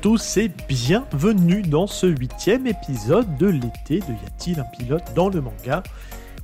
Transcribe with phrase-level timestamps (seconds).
[0.00, 5.28] tous et bienvenue dans ce huitième épisode de l'été de Y a-t-il un pilote dans
[5.28, 5.82] le manga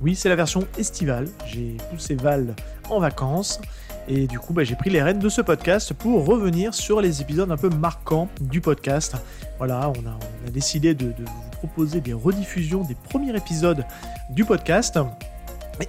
[0.01, 1.29] Oui, c'est la version estivale.
[1.45, 2.53] J'ai poussé Val
[2.89, 3.61] en vacances
[4.09, 7.21] et du coup, bah, j'ai pris les rênes de ce podcast pour revenir sur les
[7.21, 9.15] épisodes un peu marquants du podcast.
[9.57, 13.85] Voilà, on a, décidé de, vous proposer des rediffusions des premiers épisodes
[14.31, 14.99] du podcast.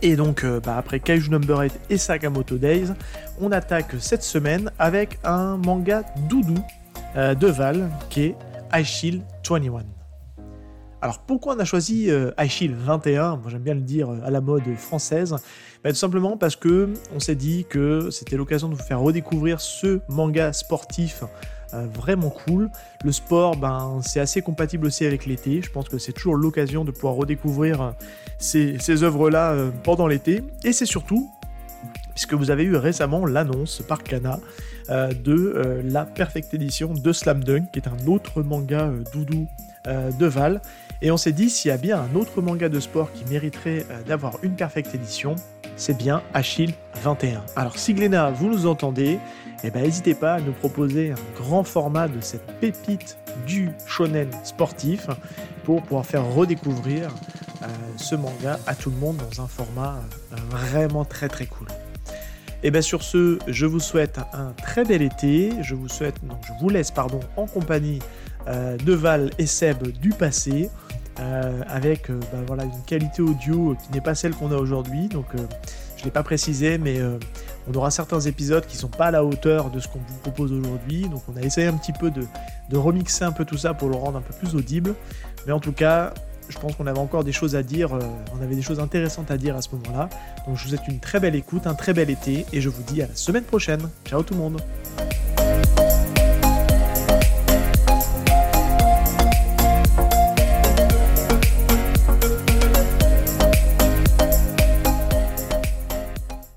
[0.02, 2.88] Et donc, euh, bah, après Kaiju Number 8 et Sakamoto Days,
[3.40, 6.54] on attaque cette semaine avec un manga doudou
[7.16, 8.34] euh, de Val qui
[8.72, 9.84] est Shield 21.
[11.02, 14.40] Alors pourquoi on a choisi euh, 21 Moi j'aime bien le dire euh, à la
[14.40, 15.36] mode française.
[15.84, 19.60] Bah, tout simplement parce que on s'est dit que c'était l'occasion de vous faire redécouvrir
[19.60, 21.22] ce manga sportif
[21.74, 22.70] euh, vraiment cool.
[23.04, 25.60] Le sport, ben, c'est assez compatible aussi avec l'été.
[25.62, 27.90] Je pense que c'est toujours l'occasion de pouvoir redécouvrir euh,
[28.38, 30.42] ces, ces œuvres-là pendant l'été.
[30.64, 31.30] Et c'est surtout,
[32.14, 34.40] puisque vous avez eu récemment l'annonce par Kana
[34.88, 39.46] de la Perfect Edition de Slam Dunk, qui est un autre manga doudou
[39.86, 40.60] de Val.
[41.02, 43.84] Et on s'est dit, s'il y a bien un autre manga de sport qui mériterait
[44.06, 45.34] d'avoir une Perfect Edition,
[45.76, 47.42] c'est bien Achille 21.
[47.54, 49.18] Alors si Gléna, vous nous entendez,
[49.62, 54.28] eh ben, n'hésitez pas à nous proposer un grand format de cette pépite du shonen
[54.44, 55.06] sportif
[55.64, 57.08] pour pouvoir faire redécouvrir
[57.62, 59.96] euh, ce manga à tout le monde dans un format
[60.32, 61.68] euh, vraiment très très cool.
[62.62, 65.52] Et eh bien sur ce, je vous souhaite un très bel été.
[65.62, 68.00] Je vous souhaite, donc je vous laisse pardon en compagnie
[68.48, 70.70] euh, de Val et Seb du passé.
[71.18, 75.08] avec bah, voilà, une qualité audio qui n'est pas celle qu'on a aujourd'hui.
[75.08, 76.98] Donc je ne l'ai pas précisé, mais
[77.68, 80.52] on aura certains épisodes qui sont pas à la hauteur de ce qu'on vous propose
[80.52, 81.08] aujourd'hui.
[81.08, 82.26] Donc on a essayé un petit peu de,
[82.76, 84.94] remixer un peu tout ça pour le rendre un peu plus audible.
[85.46, 86.14] Mais en tout cas,
[86.48, 87.94] je pense qu'on avait encore des choses à dire.
[87.94, 88.00] Euh,
[88.38, 90.08] on avait des choses intéressantes à dire à ce moment-là.
[90.46, 92.46] Donc je vous souhaite une très belle écoute, un très bel été.
[92.52, 93.88] Et je vous dis à la semaine prochaine.
[94.04, 94.60] Ciao tout le monde.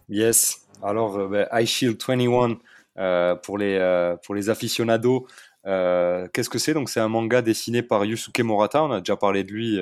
[0.09, 0.67] Yes.
[0.81, 2.57] Alors, euh, ben, I Shield 21
[2.97, 5.27] euh, pour, les, euh, pour les aficionados.
[5.65, 6.73] Qu'est-ce que c'est?
[6.73, 8.83] Donc, c'est un manga dessiné par Yusuke Morata.
[8.83, 9.79] On a déjà parlé de lui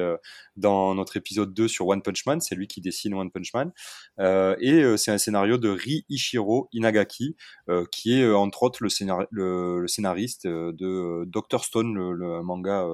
[0.56, 2.42] dans notre épisode 2 sur One Punch Man.
[2.42, 3.72] C'est lui qui dessine One Punch Man.
[4.60, 7.36] et c'est un scénario de Ri Ichiro Inagaki,
[7.92, 8.90] qui est entre autres le,
[9.32, 12.86] le, scénariste de Doctor Stone, le, manga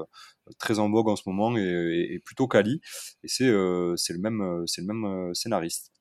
[0.60, 2.82] très en vogue en ce moment et, plutôt quali.
[3.24, 5.93] Et c'est le même, c'est le même scénariste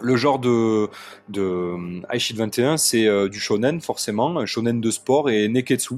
[0.00, 0.88] le genre de,
[1.28, 2.02] de
[2.34, 5.96] 21, c'est euh, du shonen forcément, un shonen de sport et neketsu,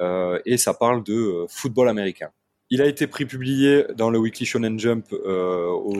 [0.00, 2.30] euh, et ça parle de euh, football américain.
[2.70, 5.94] Il a été prépublié dans le Weekly Shonen Jump au,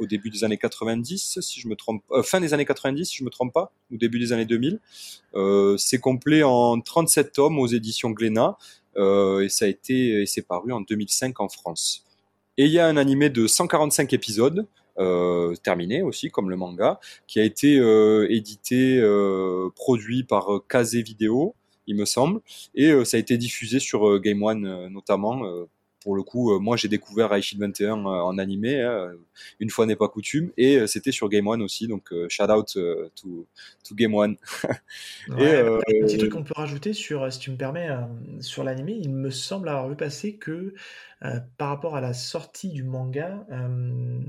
[0.00, 3.24] au, début des années 90, si je me trompe, fin des années 90, si je
[3.24, 4.80] me trompe pas, ou début des années 2000.
[5.76, 8.56] c'est complet en 37 tomes aux éditions Glénat,
[8.96, 12.06] et ça a été, et c'est paru en 2005 en France.
[12.56, 14.66] Et il y a un animé de 145 épisodes,
[14.98, 20.94] euh, terminé aussi, comme le manga, qui a été euh, édité, euh, produit par Kaze
[20.94, 21.54] Vidéo,
[21.86, 22.40] il me semble,
[22.74, 25.42] et ça a été diffusé sur Game One notamment
[26.04, 29.12] pour le coup, euh, moi j'ai découvert Aishid 21 euh, en animé, hein,
[29.58, 32.76] une fois n'est pas coutume, et euh, c'était sur Game One aussi, donc shout out
[33.16, 33.46] to,
[33.82, 34.36] to, Game One.
[35.38, 37.88] et, un petit truc qu'on peut rajouter sur, si tu me permets,
[38.40, 40.74] sur l'animé, il me semble avoir vu passer que
[41.56, 43.46] par rapport à la sortie du manga,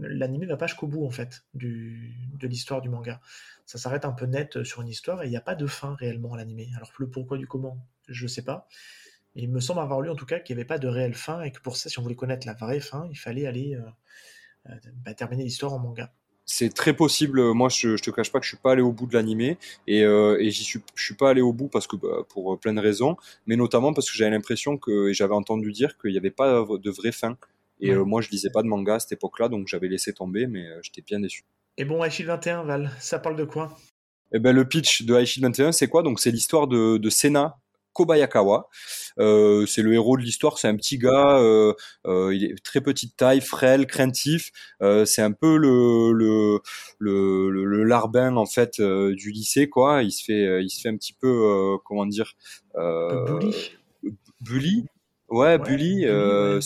[0.01, 3.19] l'animé va pas jusqu'au bout en fait du, de l'histoire du manga.
[3.65, 5.95] Ça s'arrête un peu net sur une histoire et il n'y a pas de fin
[5.95, 6.69] réellement à l'animé.
[6.77, 7.77] Alors le pourquoi du comment,
[8.07, 8.69] je sais pas
[9.35, 11.41] il me semble avoir lu en tout cas qu'il n'y avait pas de réelle fin
[11.41, 13.81] et que pour ça, si on voulait connaître la vraie fin, il fallait aller euh,
[14.69, 16.13] euh, bah, terminer l'histoire en manga.
[16.45, 17.41] C'est très possible.
[17.53, 19.57] Moi, je, je te cache pas que je suis pas allé au bout de l'animé
[19.87, 22.59] et, euh, et j'y suis, je suis pas allé au bout parce que bah, pour
[22.59, 23.17] plein de raisons,
[23.47, 26.91] mais notamment parce que j'avais l'impression que j'avais entendu dire qu'il n'y avait pas de
[26.91, 27.37] vraie fin.
[27.81, 30.65] Et moi, je lisais pas de manga à cette époque-là, donc j'avais laissé tomber, mais
[30.81, 31.43] j'étais bien déçu.
[31.77, 33.75] Et bon, Aishid 21, Val, ça parle de quoi?
[34.31, 36.03] Eh ben, le pitch de Aishid 21, c'est quoi?
[36.03, 37.57] Donc, c'est l'histoire de, de Sena,
[37.95, 38.69] Kobayakawa.
[39.17, 41.73] Euh, c'est le héros de l'histoire, c'est un petit gars, euh,
[42.05, 44.51] euh, il est très petite taille, frêle, craintif.
[45.05, 46.61] c'est un peu le le,
[46.99, 50.03] le, le, larbin en fait du lycée quoi.
[50.03, 52.33] Il se fait il se fait un petit peu comment dire
[52.75, 53.71] bully.
[54.41, 54.85] Bully.
[55.29, 56.05] Ouais, bully.
[56.05, 56.59] bully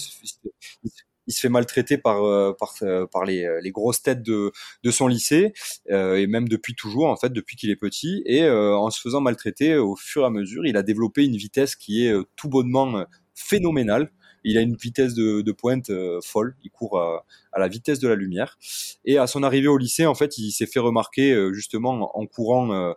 [1.30, 4.52] il se fait maltraiter par euh, par euh, par les, euh, les grosses têtes de
[4.84, 5.54] de son lycée
[5.90, 8.24] et même depuis toujours en fait depuis qu'il est petit.
[8.26, 11.76] Et en se faisant maltraiter au fur et à mesure il a développé une vitesse
[11.76, 13.06] qui est tout bonnement
[13.36, 14.12] phénoménale
[14.44, 15.92] Il a une vitesse de, de pointe
[16.24, 16.56] folle.
[16.64, 18.58] Il court à, à, la vitesse de la lumière.
[19.06, 22.94] Et à son arrivée au lycée, en fait, il s'est fait remarquer justement en courant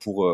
[0.00, 0.30] pour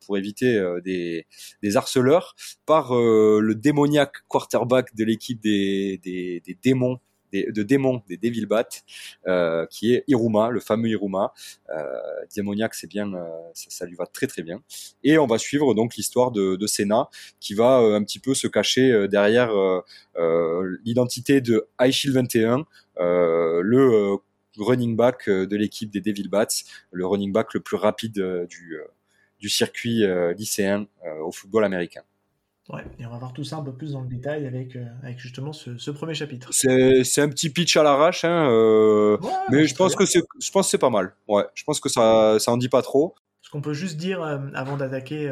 [0.00, 1.26] pour éviter des,
[1.62, 2.34] des harceleurs
[2.66, 6.98] par le démoniaque quarterback de l'équipe des, des, des démons
[7.32, 8.68] de démons des Devil Bats,
[9.26, 11.32] euh, qui est Iruma, le fameux Iruma.
[11.70, 11.98] Euh,
[12.72, 14.62] c'est bien, euh, ça, lui va très très bien.
[15.02, 17.08] Et on va suivre donc l'histoire de, de Senna,
[17.40, 19.50] qui va euh, un petit peu se cacher derrière
[20.84, 22.66] l'identité de Shield 21,
[22.98, 24.16] le
[24.58, 26.46] running back de l'équipe des Devil Bats,
[26.90, 28.78] le running back le plus rapide du,
[29.38, 30.04] du circuit
[30.36, 30.86] lycéen
[31.22, 32.02] au football américain.
[32.68, 34.86] Ouais, et on va voir tout ça un peu plus dans le détail avec, euh,
[35.02, 36.50] avec justement ce, ce, premier chapitre.
[36.52, 39.18] C'est un petit pitch à l'arrache, hein, euh,
[39.50, 41.16] mais je pense, que je pense que c'est pas mal.
[41.26, 43.16] Ouais, je pense que ça, ça en dit pas trop.
[43.40, 45.28] Ce qu'on peut juste dire euh, avant d'attaquer,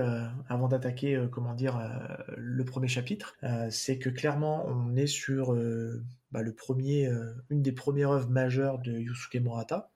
[0.48, 1.80] avant d'attaquer, comment dire,
[2.36, 3.36] le premier chapitre,
[3.70, 5.54] c'est que clairement on est sur
[6.32, 7.08] bah, le premier,
[7.48, 9.92] une des premières œuvres majeures de Yusuke Murata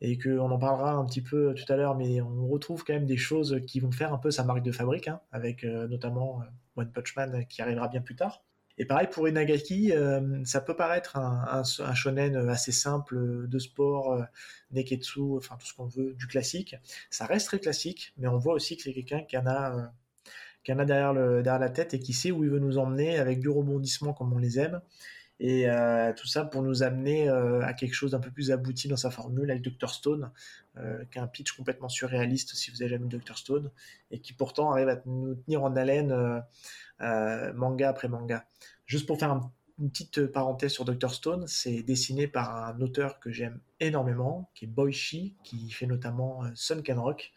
[0.00, 3.06] et qu'on en parlera un petit peu tout à l'heure, mais on retrouve quand même
[3.06, 6.40] des choses qui vont faire un peu sa marque de fabrique, hein, avec euh, notamment
[6.42, 8.44] euh, One Punch Man qui arrivera bien plus tard.
[8.78, 11.64] Et pareil pour Inagaki, euh, ça peut paraître un,
[11.94, 14.22] shonen assez simple de sport,
[14.70, 16.76] neketsu, enfin tout ce qu'on veut, du classique.
[17.08, 19.92] Ça reste très classique, mais on voit aussi que c'est quelqu'un qui en a,
[20.62, 23.18] qui en a derrière, derrière la tête et qui sait où il veut nous emmener
[23.18, 24.82] avec du rebondissement comme on les aime.
[25.38, 28.88] Et euh, tout ça pour nous amener euh, à quelque chose d'un peu plus abouti
[28.88, 29.90] dans sa formule avec Dr.
[29.90, 30.30] Stone,
[30.78, 33.36] euh, pitch complètement surréaliste si vous avez jamais vu Dr.
[33.36, 33.70] Stone,
[34.10, 36.42] et qui pourtant arrive à nous tenir en haleine
[37.54, 38.46] manga après manga.
[38.86, 39.38] Juste pour faire
[39.78, 41.12] une petite parenthèse sur Dr.
[41.12, 46.44] Stone, c'est dessiné par un auteur que j'aime énormément, qui est Boichi, qui fait notamment
[46.54, 47.32] Sun Can Rock,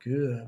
[0.00, 0.40] que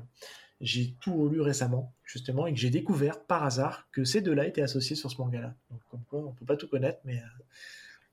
[0.61, 4.61] j'ai tout lu récemment, justement, et que j'ai découvert par hasard que ces deux-là étaient
[4.61, 5.53] associés sur ce manga-là.
[5.69, 7.43] Donc, comme quoi, on peut pas tout connaître, mais euh,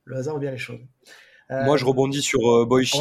[0.04, 0.80] le hasard bien les choses.
[1.50, 2.98] Moi, je rebondis sur euh, Boichi.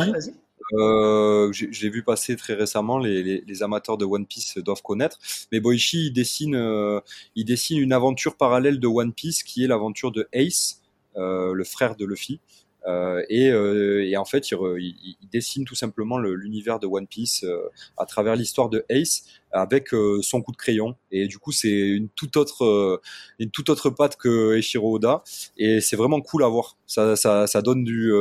[0.80, 5.19] Euh, j'ai vu passer très récemment, les, les, amateurs de One Piece doivent connaître,
[5.51, 7.01] mais Boichi, il dessine,
[7.36, 10.81] il dessine une aventure parallèle de One Piece qui est l'aventure de Ace,
[11.16, 12.39] le frère de Luffy.
[12.85, 17.07] Euh, et, euh, et, en fait, il, il, il, dessine tout simplement l'univers de One
[17.07, 19.89] Piece euh, à travers l'histoire de Ace avec
[20.21, 20.95] son coup de crayon.
[21.12, 23.01] Et du coup, c'est une toute autre,
[23.38, 25.24] une toute autre patte que Eshiro Oda.
[25.57, 26.75] Et c'est vraiment cool à voir.
[26.88, 28.12] Ça, ça, ça donne du,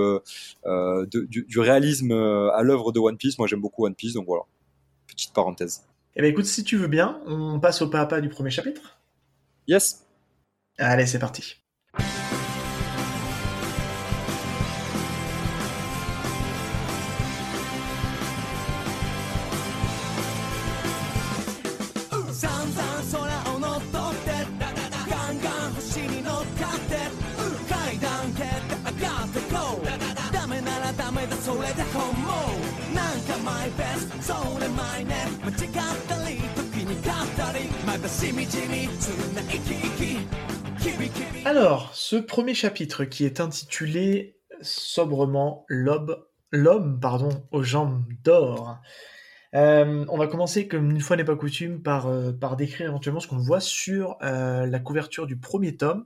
[1.11, 3.39] du, du, réalisme à l'œuvre de One Piece.
[3.39, 4.43] Moi, j'aime beaucoup One Piece, donc voilà.
[5.07, 5.85] Petite parenthèse.
[6.17, 8.51] Eh ben écoute, si tu veux bien, on passe au pas à pas du premier
[8.51, 9.01] chapitre.
[9.67, 10.05] Yes.
[10.77, 11.62] Allez, c'est parti.
[38.08, 40.18] しみじみつないきき
[41.46, 48.80] Alors, ce premier chapitre qui est intitulé sobrement L'homme pardon, aux jambes d'or.
[49.54, 53.20] Euh, on va commencer, comme une fois n'est pas coutume, par, euh, par décrire éventuellement
[53.20, 56.06] ce qu'on voit sur euh, la couverture du premier tome.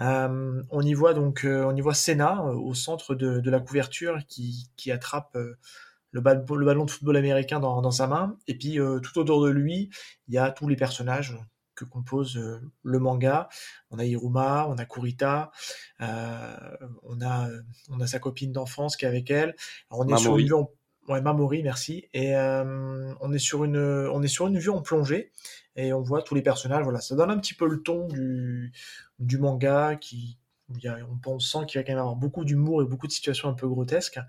[0.00, 3.60] Euh, on y voit donc, euh, on y voit Senna au centre de, de la
[3.60, 5.36] couverture qui, qui attrape
[6.15, 6.21] le,
[6.65, 8.37] ballon de football américain dans, sa main.
[8.47, 9.89] Et puis euh, tout autour de lui,
[10.27, 11.37] il y a tous les personnages
[11.75, 13.49] que compose euh, le manga.
[13.91, 15.51] On a Hiruma, on a Kurita,
[16.01, 16.55] euh,
[17.03, 17.49] on a
[17.89, 19.55] on a sa copine d'enfance qui est avec elle.
[19.89, 20.71] on est sur une vue en...
[21.09, 22.07] ouais, Mamori, merci.
[22.13, 25.31] Et on est sur une on est sur une vue en plongée
[25.75, 26.83] et on voit tous les personnages.
[26.83, 28.71] Voilà, ça donne un petit peu le ton du
[29.19, 30.37] du manga qui
[31.27, 33.67] on, sent qu'il va quand même avoir beaucoup d'humour et beaucoup de situations un peu
[33.67, 34.19] grotesques.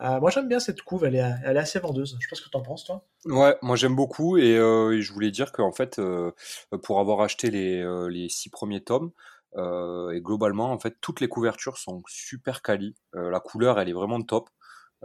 [0.00, 2.16] Euh, moi, j'aime bien cette couve, elle est, assez vendeuse.
[2.20, 3.04] Je sais pas ce que tu en penses, toi.
[3.24, 6.32] Ouais, moi j'aime beaucoup et, euh, je voulais dire qu'en fait, euh,
[6.82, 9.10] pour avoir acheté les, six premiers tomes,
[9.56, 12.94] et globalement, en fait, toutes les couvertures sont super quali.
[13.14, 14.50] la couleur, elle est vraiment top.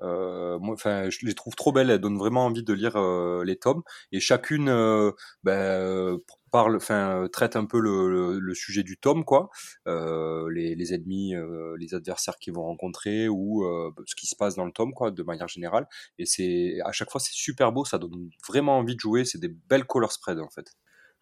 [0.02, 1.90] Enfin, je les trouve trop belles.
[1.90, 2.98] Elles donnent vraiment envie de lire
[3.44, 3.84] les tomes.
[4.12, 5.12] Et chacune euh,
[5.44, 6.20] ben,
[6.52, 9.50] parle, enfin, traite un peu le, sujet du tome, quoi.
[9.86, 11.34] Les, les, ennemis,
[11.80, 13.66] les adversaires qu'ils vont rencontrer ou
[14.06, 15.88] ce qui se passe dans le tome, quoi, de manière générale.
[16.18, 17.86] Et c'est à chaque fois, c'est super beau.
[17.86, 19.26] Ça donne vraiment envie de jouer.
[19.26, 20.74] C'est des belles color spread, en fait.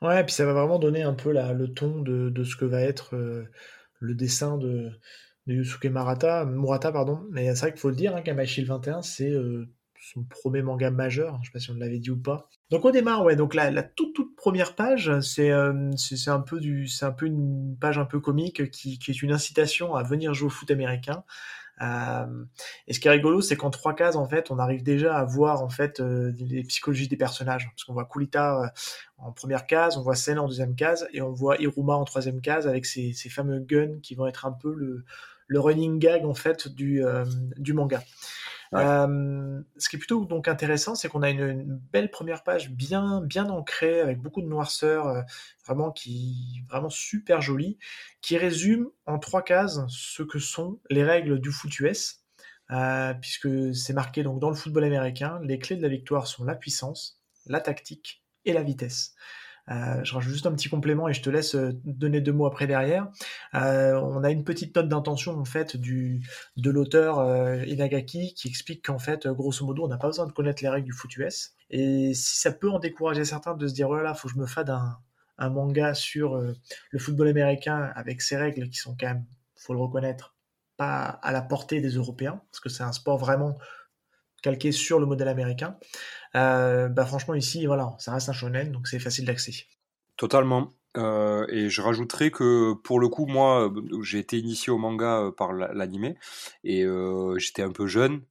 [0.02, 2.56] Ouais, et puis ça va vraiment donner un peu la, le ton de, de ce
[2.56, 3.16] que va être
[4.00, 4.92] le dessin de
[5.50, 7.26] de Yusuke Murata, Murata pardon.
[7.32, 9.68] Mais c'est vrai qu'il faut le dire, hein, Kamashil 21, c'est euh,
[10.00, 11.40] son premier manga majeur.
[11.42, 12.50] Je sais pas si on l'avait dit ou pas.
[12.70, 13.36] Donc on démarre, ouais.
[13.36, 17.12] Donc la, la toute toute première page, c'est euh, c'est un peu du, c'est un
[17.12, 20.52] peu une page un peu comique qui, qui est une incitation à venir jouer au
[20.52, 21.24] foot américain.
[21.82, 22.44] Euh,
[22.88, 25.24] et ce qui est rigolo, c'est qu'en trois cases, en fait, on arrive déjà à
[25.24, 27.70] voir en fait euh, les psychologies des personnages.
[27.72, 28.68] Parce qu'on voit Kulita euh,
[29.18, 32.42] en première case, on voit Sen en deuxième case, et on voit Iruma en troisième
[32.42, 35.06] case avec ces, ces fameux guns qui vont être un peu le,
[35.48, 37.02] le running gag en fait du,
[37.58, 38.04] du manga.
[38.72, 43.22] Ce qui est plutôt donc intéressant, c'est qu'on a une, une, belle première page bien
[43.22, 45.22] bien ancrée avec beaucoup de noirceur, euh,
[45.66, 47.78] vraiment qui vraiment super jolie,
[48.22, 52.20] qui résume en trois cases ce que sont les règles du foot US,
[52.72, 56.44] euh, puisque c'est marqué donc dans le football américain, les clés de la victoire sont
[56.44, 59.16] la puissance, la tactique et la vitesse.
[59.70, 62.46] Euh, je rajoute juste un petit complément et je te laisse euh, donner deux mots
[62.46, 63.08] après derrière.
[63.54, 66.22] Euh, on a une petite note d'intention en fait du
[66.58, 67.20] de l'auteur
[67.66, 70.86] Inagaki qui explique qu'en fait, grosso modo, on n'a pas besoin de connaître les règles
[70.86, 71.54] du foot US.
[71.70, 74.40] Et si ça peut en décourager certains de se dire oh là faut que je
[74.40, 74.98] me fade un,
[75.38, 79.80] un manga sur le football américain avec ses règles qui sont quand même, faut le
[79.80, 80.36] reconnaître,
[80.78, 83.58] pas à la portée des Européens, parce que c'est un sport vraiment
[84.42, 85.78] calqué sur le modèle américain.
[86.36, 89.54] Euh, bah franchement ici voilà, ça reste un shonen donc c'est facile d'accès.
[90.18, 90.70] Totalement.
[90.98, 93.72] Euh, et je rajouterais que pour le coup, moi,
[94.02, 96.18] j'ai été initié au manga par l'animé
[96.64, 98.24] et euh, j'étais un peu jeune.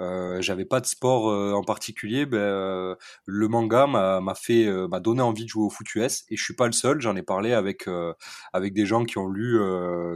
[0.00, 2.26] Euh, j'avais pas de sport euh, en particulier.
[2.26, 2.96] Ben, euh,
[3.26, 6.54] le manga m'a fait, m'a donné envie de jouer au foot US et je suis
[6.54, 7.00] pas le seul.
[7.00, 7.88] J'en ai parlé avec
[8.52, 9.58] avec des gens qui ont lu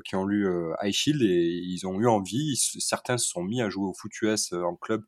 [0.05, 0.49] qui ont lu
[0.83, 2.57] High Shield et ils ont eu envie.
[2.57, 5.05] Certains se sont mis à jouer au foot US en club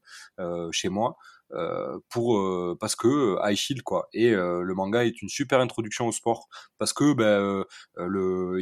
[0.72, 1.16] chez moi.
[1.52, 5.58] Euh, pour euh, parce que High Shield quoi et euh, le manga est une super
[5.58, 7.64] introduction au sport parce que ben,
[7.96, 8.60] le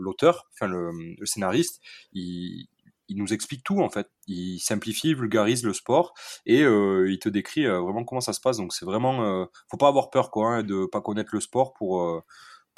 [0.00, 1.80] l'auteur enfin le, le, scénariste
[2.12, 2.68] il,
[3.10, 4.08] il nous explique tout en fait.
[4.26, 6.14] Il simplifie, vulgarise le sport
[6.46, 8.56] et euh, il te décrit euh, vraiment comment ça se passe.
[8.56, 11.74] Donc c'est vraiment, euh, faut pas avoir peur quoi, hein, de pas connaître le sport
[11.74, 12.22] pour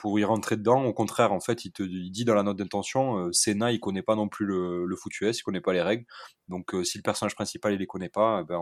[0.03, 0.85] pour y rentrer dedans.
[0.85, 4.03] Au contraire, en fait, il te il dit dans la note d'intention, Senna il connaît
[4.03, 6.05] pas non plus le, le foot il connaît pas les règles.
[6.49, 8.61] Donc si le personnage principal il les connaît pas, eh ben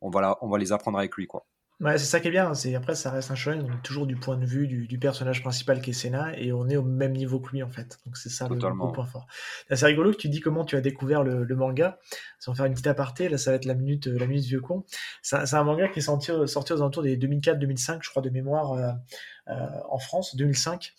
[0.00, 1.46] on, va on va les apprendre avec lui quoi.
[1.80, 2.54] Ouais, c'est ça qui est bien.
[2.54, 4.98] C'est après ça reste un shonen, on est toujours du point de vue du, du
[4.98, 7.98] personnage principal qui est Senna et on est au même niveau que lui en fait.
[8.06, 8.86] Donc c'est ça Totalement.
[8.86, 9.26] le, point fort.
[9.68, 11.98] C'est rigolo que tu dis comment tu as découvert le, le, manga.
[12.38, 14.84] Sans faire une petite aparté, là ça va être la minute la minute vieux con.
[15.22, 18.72] C'est un manga qui est sorti, sorti aux alentours des 2004-2005, je crois de mémoire
[18.72, 18.92] euh,
[19.48, 19.52] euh,
[19.88, 20.92] en France, 2005.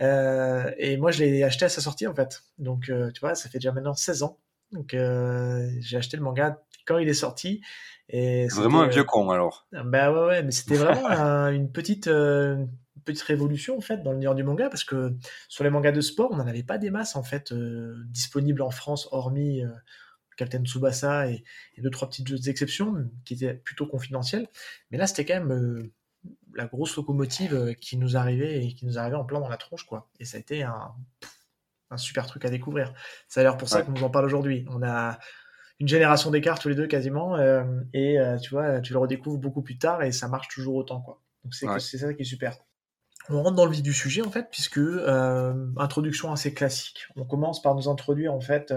[0.00, 2.42] Euh, et moi je l'ai acheté à sa sortie en fait.
[2.58, 4.38] Donc euh, tu vois, ça fait déjà maintenant 16 ans.
[4.72, 7.62] Donc euh, j'ai acheté le manga quand il est sorti.
[8.08, 9.66] Et vraiment un vieux con alors.
[9.72, 12.64] Bah ouais, ouais mais c'était vraiment un, une petite euh,
[13.04, 15.16] petite révolution en fait dans l'univers du manga parce que
[15.48, 18.60] sur les mangas de sport on n'en avait pas des masses en fait euh, disponibles
[18.60, 19.70] en France hormis euh,
[20.36, 21.44] Captain Tsubasa et,
[21.76, 24.48] et, deux trois petites exceptions qui étaient plutôt confidentielles.
[24.90, 25.92] Mais là c'était quand même euh,
[26.54, 29.84] la grosse locomotive qui nous arrivait et qui nous arrivait en plein dans la tronche
[29.84, 30.10] quoi.
[30.20, 30.94] Et ça a été un
[31.90, 32.92] un super truc à découvrir.
[33.28, 33.84] C'est d'ailleurs pour ça ouais.
[33.84, 34.66] qu'on nous en parle aujourd'hui.
[34.68, 35.18] On a
[35.78, 39.38] une génération d'écart tous les deux quasiment euh, et euh, tu vois tu le redécouvres
[39.38, 41.20] beaucoup plus tard et ça marche toujours autant quoi.
[41.44, 41.80] Donc c'est ouais.
[41.80, 42.56] ça qui est super.
[43.28, 47.08] On rentre dans le vif du sujet en fait puisque euh, introduction assez classique.
[47.16, 48.72] On commence par nous introduire en fait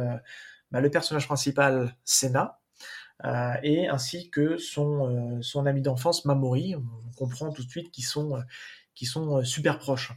[0.72, 2.60] bah, le personnage principal Senna
[3.64, 6.76] et ainsi que son son ami d'enfance Mamori.
[6.76, 8.42] On comprend tout de suite qu'ils sont
[9.00, 10.12] qui sont super proches.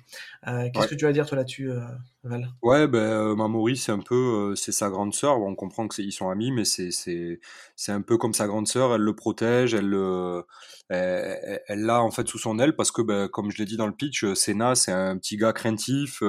[0.49, 0.89] Euh, Qu'est-ce ouais.
[0.89, 1.83] que tu vas dire toi là-dessus, euh,
[2.25, 2.51] Val?
[2.63, 5.39] Ouais, ben euh, Mamori c'est un peu, c'est sa grande sœur.
[5.39, 7.39] On comprend que ils sont amis, mais c'est
[7.87, 8.93] un peu comme sa grande sœur.
[8.93, 10.43] Elle le protège, elle le
[10.89, 13.87] elle l'a en fait sous son aile parce que ben, comme je l'ai dit dans
[13.87, 16.21] le pitch, Senna c'est un petit gars craintif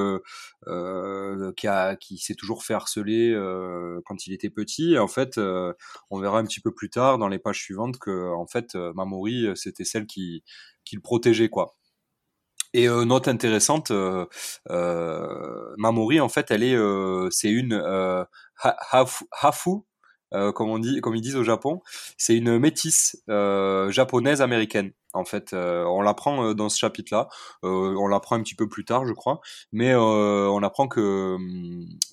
[0.61, 3.35] qui a qui s'est toujours fait harceler
[4.05, 4.93] quand il était petit.
[4.93, 8.31] Et en fait, on verra un petit peu plus tard dans les pages suivantes que
[8.31, 10.43] en fait Mamori c'était celle qui
[10.85, 11.73] qui le protégeait quoi.
[12.73, 14.25] Et euh, note intéressante, euh,
[14.71, 18.23] euh, Mamori en fait, elle est, euh, c'est une euh,
[18.91, 19.71] hafu, hafu
[20.55, 21.81] comme on dit, comme ils disent au Japon,
[22.17, 24.91] c'est une métisse japonaise américaine.
[25.13, 27.27] En fait, on l'apprend dans ce chapitre-là.
[27.61, 31.37] on l'apprend un petit peu plus tard, je crois, mais on apprend que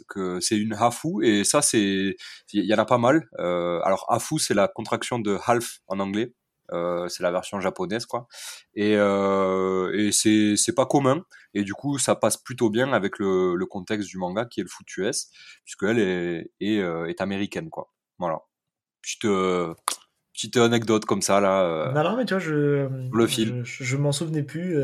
[0.08, 2.14] que c'est une hafu et ça c'est,
[2.52, 3.26] il y en a pas mal.
[3.38, 6.34] alors hafu c'est la contraction de half en anglais.
[6.72, 8.28] Euh, c'est la version japonaise quoi.
[8.74, 11.24] Et, euh, et c'est c'est pas commun.
[11.54, 14.64] Et du coup ça passe plutôt bien avec le, le contexte du manga qui est
[14.64, 15.28] le foot US
[15.64, 17.90] puisque elle est est, euh, est américaine quoi.
[18.18, 18.40] Voilà.
[19.02, 19.26] Petite
[20.32, 23.96] petite anecdote comme ça là non non mais tu vois je le fil je, je
[23.96, 24.78] m'en souvenais plus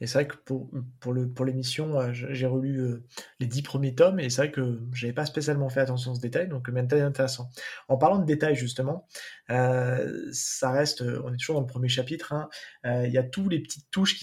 [0.00, 3.04] Et c'est vrai que pour, pour, le, pour l'émission, euh, j'ai relu euh,
[3.40, 6.20] les dix premiers tomes et c'est vrai que j'avais pas spécialement fait attention à ce
[6.20, 7.48] détail, donc très intéressant.
[7.88, 9.06] En parlant de détails justement,
[9.50, 12.48] euh, ça reste, on est toujours dans le premier chapitre, hein,
[12.84, 14.20] il y a tous les petites touches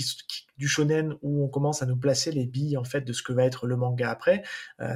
[0.57, 3.33] du shonen où on commence à nous placer les billes en fait de ce que
[3.33, 4.43] va être le manga après.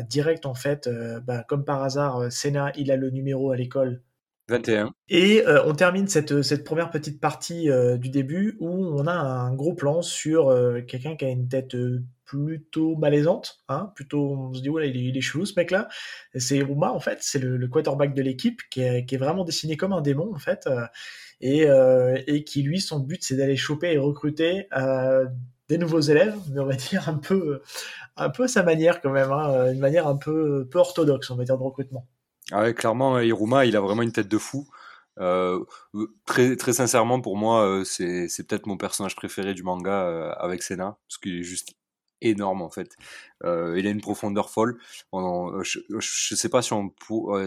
[0.07, 0.89] direct en fait,
[1.23, 4.03] bah, comme par hasard, Senna il a le numéro à l'école
[4.49, 4.93] 21.
[5.09, 9.11] Et euh, on termine cette, cette première petite partie euh, du début où on a
[9.11, 11.75] un gros plan sur euh, quelqu'un qui a une tête
[12.23, 15.71] plutôt malaisante, hein, plutôt on se dit ouais il est, il est chelou ce mec
[15.71, 15.89] là.
[16.35, 19.93] C'est Ruma en fait, c'est le, quarterback de l'équipe qui qui est, vraiment dessiné comme
[19.93, 20.67] un démon en fait
[21.39, 21.67] et,
[22.27, 24.67] et qui lui son but c'est d'aller choper et recruter
[25.69, 27.61] des nouveaux élèves, mais on va dire un peu
[28.17, 31.45] un peu sa manière quand même, hein, une manière un peu peu orthodoxe on va
[31.45, 32.05] dire de recrutement.
[32.51, 34.67] Ah ouais, clairement, Iruma, il a vraiment une tête de fou.
[35.19, 35.63] Euh,
[36.25, 40.31] très, très sincèrement, pour moi, euh, c'est, c'est peut-être mon personnage préféré du manga euh,
[40.37, 41.73] avec Senna, parce qu'il est juste
[42.21, 42.95] énorme en fait.
[43.43, 44.79] il a une profondeur folle.
[45.13, 46.91] je, je sais pas si on,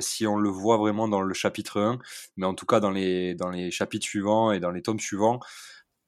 [0.00, 1.99] si on le voit vraiment dans le chapitre 1,
[2.37, 5.40] mais en tout cas dans les, dans les chapitres suivants et dans les tomes suivants,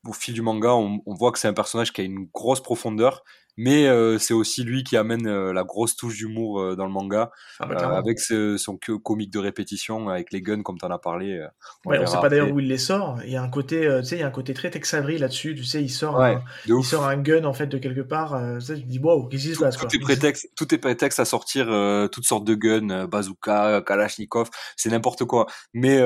[0.06, 2.62] au fil du manga, on, on voit que c'est un personnage qui a une grosse
[2.62, 3.25] profondeur
[3.56, 6.92] mais euh, c'est aussi lui qui amène euh, la grosse touche d'humour euh, dans le
[6.92, 7.30] manga,
[7.61, 10.99] ah bah, avec ce, son comique de répétition, avec les guns comme tu en as
[10.99, 11.47] parlé.
[11.85, 13.18] On ouais, on sait pas d'ailleurs où il les sort.
[13.25, 15.18] Il y a un côté, tu sais, il y a un côté très Tex Avery
[15.18, 15.54] là-dessus.
[15.54, 18.40] Tu sais, il sort, un, il sort un gun en fait de quelque part.
[18.64, 21.66] tu dis wow, qu'est-ce qui se passe tout, est prétexte, tout est prétexte à sortir
[22.11, 25.47] toutes sortes de guns, bazooka, kalachnikov, c'est n'importe quoi.
[25.75, 25.99] Mais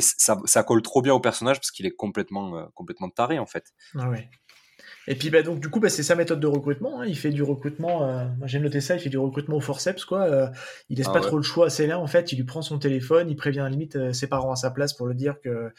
[0.00, 3.64] ça, ça colle trop bien au personnage parce qu'il est complètement, complètement taré en fait.
[3.98, 4.28] Ah ouais.
[5.08, 7.00] Et puis bah, donc du coup bah, c'est sa méthode de recrutement.
[7.00, 7.06] Hein.
[7.06, 8.08] Il fait du recrutement.
[8.08, 8.96] Euh, moi j'aime noter ça.
[8.96, 10.22] Il fait du recrutement au forceps quoi.
[10.22, 10.48] Euh,
[10.88, 12.32] il laisse ah pas trop le choix à Célin en fait.
[12.32, 15.06] Il lui prend son téléphone, il prévient limite euh, ses parents à sa place pour
[15.06, 15.70] le dire que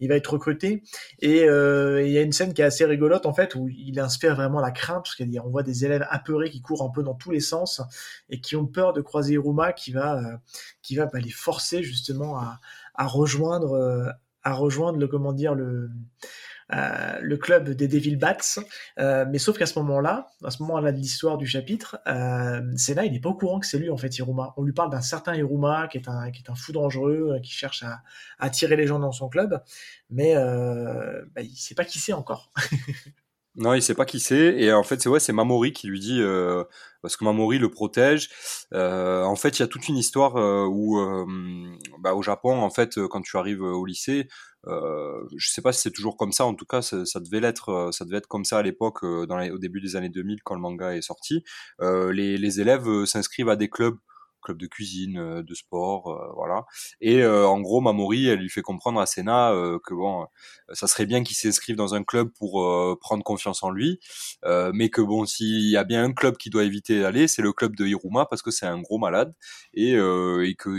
[0.00, 0.82] il va être recruté.
[1.20, 4.36] Et il y a une scène qui est assez rigolote en fait où il inspire
[4.36, 7.30] vraiment la crainte parce qu'on voit des élèves apeurés qui courent un peu dans tous
[7.30, 7.80] les sens
[8.28, 10.40] et qui ont peur de croiser Iruma qui va
[10.82, 12.60] qui va bah, les forcer justement à,
[12.94, 15.90] à rejoindre à rejoindre le comment dire le
[16.72, 18.36] euh, le club des Devil Bats.
[18.98, 22.60] Euh, mais sauf qu'à ce moment-là, à ce moment-là de l'histoire du chapitre, euh,
[22.94, 24.52] là, il n'est pas au courant que c'est lui en fait Iruma.
[24.56, 27.52] On lui parle d'un certain Iruma qui est un qui est un fou dangereux, qui
[27.52, 28.02] cherche à
[28.38, 29.62] attirer les gens dans son club,
[30.10, 32.52] mais bah, il sait pas qui c'est encore.
[33.56, 34.54] Non, il sait pas qui c'est.
[34.58, 36.62] Et en fait, c'est ouais, c'est Mamori qui lui dit euh,
[37.00, 38.28] parce que Mamori le protège.
[38.74, 40.98] Euh, en fait, il y a toute une histoire euh, où,
[42.00, 44.28] bah, au Japon, en fait, quand tu arrives au lycée,
[44.66, 46.44] je sais pas si c'est toujours comme ça.
[46.44, 47.90] En tout cas, ça, devait l'être.
[47.92, 50.94] Ça devait être comme ça à l'époque, au début des années 2000, quand le manga
[50.94, 51.42] est sorti.
[51.80, 53.96] les élèves s'inscrivent à des clubs
[54.46, 56.64] club de cuisine, euh, de sport, euh, voilà.
[57.00, 59.52] Et euh, en gros, Mamori, elle lui fait comprendre à Senna
[59.84, 60.26] que bon,
[60.72, 62.64] ça serait bien qu'il s'inscrive dans un club pour
[63.00, 64.00] prendre confiance en lui,
[64.44, 67.52] mais que bon, s'il y a bien un club qui doit éviter d'aller, c'est le
[67.52, 69.34] club de Hiruma parce que c'est un gros malade
[69.74, 70.70] et, et que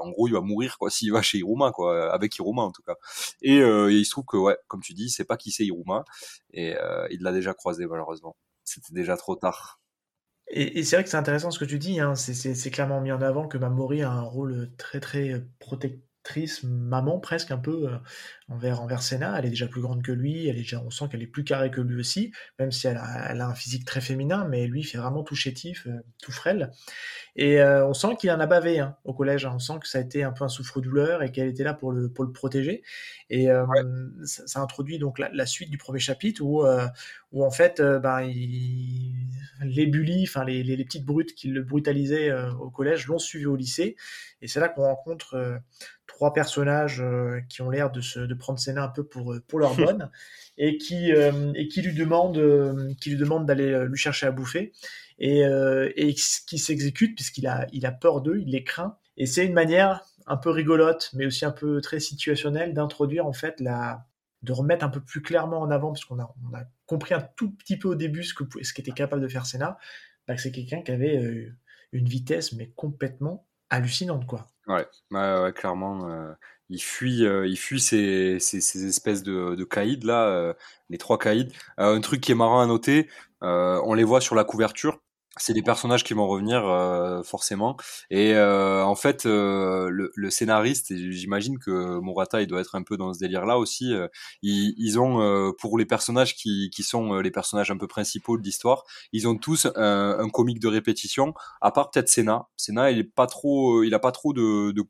[0.00, 2.82] en gros, il va mourir quoi s'il va chez Hiruma quoi, avec Hiruma en tout
[2.82, 2.96] cas.
[3.42, 6.04] Et, il se trouve que ouais, comme tu dis, c'est pas qui c'est Hiruma
[6.52, 6.74] et
[7.10, 8.36] il l'a déjà croisé malheureusement.
[8.64, 9.81] C'était déjà trop tard.
[10.52, 12.14] Et, c'est vrai que c'est intéressant ce que tu dis, hein.
[12.14, 17.50] c'est clairement mis en avant que Mamori a un rôle très très protectrice, maman presque
[17.50, 17.96] un peu euh,
[18.52, 19.34] envers, envers Senna.
[19.38, 21.44] Elle est déjà plus grande que lui, elle est déjà, on sent qu'elle est plus
[21.44, 24.66] carrée que lui aussi, même si elle a, elle a un physique très féminin, mais
[24.66, 26.70] lui fait vraiment tout chétif, euh, tout frêle.
[27.34, 29.46] Et euh, on sent qu'il en a bavé hein, au collège.
[29.46, 29.52] Hein.
[29.54, 31.92] On sent que ça a été un peu un souffre-douleur et qu'elle était là pour
[31.92, 32.82] le, pour le protéger.
[33.30, 33.64] Et euh,
[34.24, 36.64] ça, introduit donc la, suite du premier chapitre où,
[37.32, 38.20] où en fait, ben,
[39.62, 43.56] les bullies, enfin les, les, petites brutes qui le brutalisaient au collège l'ont suivi au
[43.56, 43.96] lycée.
[44.42, 45.60] Et c'est là qu'on rencontre
[46.06, 47.02] trois personnages
[47.48, 50.10] qui ont l'air de, se, de prendre Senna un peu pour, pour leur bonne
[50.58, 54.72] et qui, et qui lui demandent, qui lui demandent d'aller lui chercher à bouffer
[55.18, 58.98] et, euh, et qui s'exécute puisqu'il a, il a peur d'eux, il les craint.
[59.16, 63.32] Et c'est une manière un peu rigolote, mais aussi un peu très situationnelle d'introduire en
[63.32, 64.06] fait la,
[64.42, 67.20] de remettre un peu plus clairement en avant, parce qu'on a, on a compris un
[67.36, 69.78] tout petit peu au début ce que ce qu'était capable de faire Senna,
[70.26, 71.54] bah, que c'est quelqu'un qui avait euh,
[71.92, 74.46] une vitesse mais complètement hallucinante quoi.
[74.68, 76.08] Ouais, ouais, clairement.
[76.08, 76.32] Euh,
[76.68, 80.54] il fuit, euh, ces, ces, ces, espèces de, de caïds là,
[80.88, 81.52] les trois caïds.
[81.76, 83.08] un truc qui est marrant à noter,
[83.40, 85.00] on les voit sur la couverture
[85.38, 87.76] c'est des personnages qui vont revenir euh, forcément.
[88.10, 92.82] Et euh, en fait euh, le, le, scénariste j'imagine que Murata il doit être un
[92.82, 93.92] peu dans ce délire là aussi
[94.42, 98.42] ils, ils, ont pour les personnages qui, qui sont les personnages un peu principaux de
[98.42, 102.48] l'histoire ils ont tous un, un, comique de répétition à part peut-être Senna.
[102.56, 104.82] Senna il est pas trop il a pas trop de, de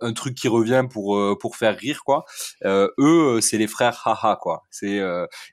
[0.00, 2.24] un truc qui revient pour pour faire rire quoi.
[2.64, 4.64] eux, c'est les frères haha quoi.
[4.70, 5.00] C'est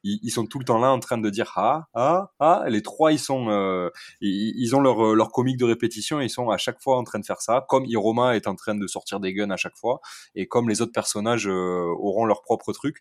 [0.04, 2.64] ils, sont tout le temps là en train de dire ah ah ah.
[2.68, 3.90] Les trois ils sont
[4.22, 6.22] ils, ont leur leur comique de répétition.
[6.22, 7.66] ils sont à chaque fois en train de faire ça.
[7.70, 10.00] Comme Hiroma est en train de sortir des guns à chaque fois
[10.36, 12.98] et comme les autres personnages auront leur propre truc.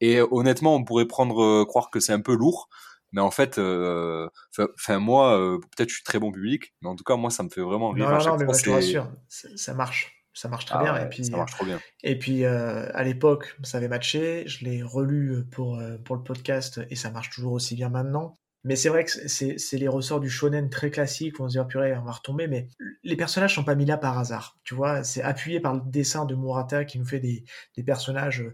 [0.00, 2.70] Et honnêtement, on pourrait prendre croire que c'est un peu lourd,
[3.12, 7.16] mais en fait, enfin moi, peut-être je suis très bon public, mais en tout cas
[7.16, 8.08] moi ça me fait vraiment rire.
[8.10, 10.96] Non, non, mais moi, je te rassure, ça marche ça marche très ah bien.
[10.96, 11.80] et puis, ça marche trop bien.
[12.02, 14.44] Et puis, à l'époque, ça avait matché.
[14.46, 18.34] Je l'ai relu pour, pour le podcast et ça marche toujours aussi bien maintenant.
[18.64, 21.58] Mais c'est vrai que c'est les ressorts du shonen très classique où on se dit,
[21.58, 22.46] oh, purée, on va retomber.
[22.46, 22.68] Mais
[23.02, 24.58] les personnages sont pas mis là par hasard.
[24.64, 27.44] Tu vois, c'est appuyé par le dessin de Murata qui nous fait des,
[27.76, 28.44] des personnages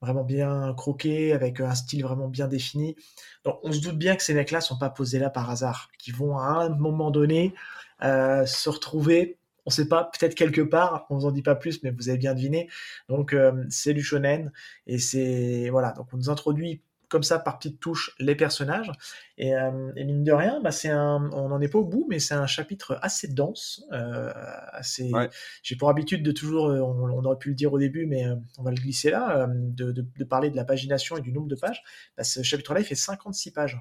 [0.00, 2.96] vraiment bien croqués, avec un style vraiment bien défini.
[3.44, 6.12] Donc on se doute bien que ces mecs-là sont pas posés là par hasard, qui
[6.12, 7.54] vont à un moment donné
[8.02, 11.82] euh, se retrouver, on sait pas, peut-être quelque part, on vous en dit pas plus,
[11.82, 12.70] mais vous avez bien deviné.
[13.08, 14.52] Donc euh, c'est du shonen
[14.86, 18.90] et c'est voilà, donc on nous introduit comme ça par petites touches les personnages.
[19.38, 22.18] Et, euh, mine de rien, bah, c'est un, on n'en est pas au bout, mais
[22.18, 24.32] c'est un chapitre assez dense, euh,
[24.72, 25.12] assez.
[25.62, 28.24] J'ai pour habitude de toujours, on, aurait pu le dire au début, mais
[28.58, 31.54] on va le glisser là, de, de, parler de la pagination et du nombre de
[31.54, 31.84] pages.
[32.16, 33.80] Bah, ce chapitre-là, il fait 56 pages.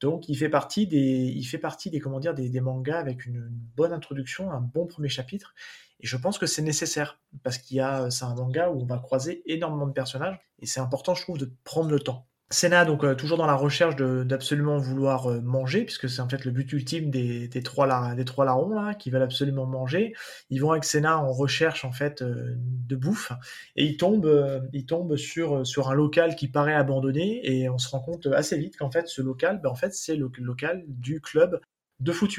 [0.00, 3.48] Donc il fait partie des, il fait partie des comment dire des, mangas avec une,
[3.76, 5.54] bonne introduction, un bon premier chapitre.
[6.00, 8.86] Et je pense que c'est nécessaire parce qu'il y a, c'est un manga où on
[8.86, 12.26] va croiser énormément de personnages et c'est important, je trouve, de prendre le temps.
[12.52, 16.44] Senna, donc euh, toujours dans la recherche d'absolument vouloir euh, manger, puisque c'est en fait
[16.44, 20.14] le but ultime des, trois, des trois larrons là, qui veulent absolument manger.
[20.50, 23.32] Ils vont avec Senna en recherche en fait euh, de bouffe
[23.76, 27.88] et ils tombent, ils tombent sur, sur un local qui paraît abandonné et on se
[27.88, 31.20] rend compte assez vite qu'en fait ce local, ben, en fait c'est le local du
[31.22, 31.58] club
[32.00, 32.32] de foot.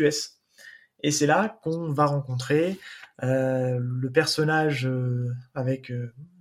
[1.02, 2.78] Et c'est là qu'on va rencontrer
[3.21, 4.89] le personnage
[5.54, 5.91] avec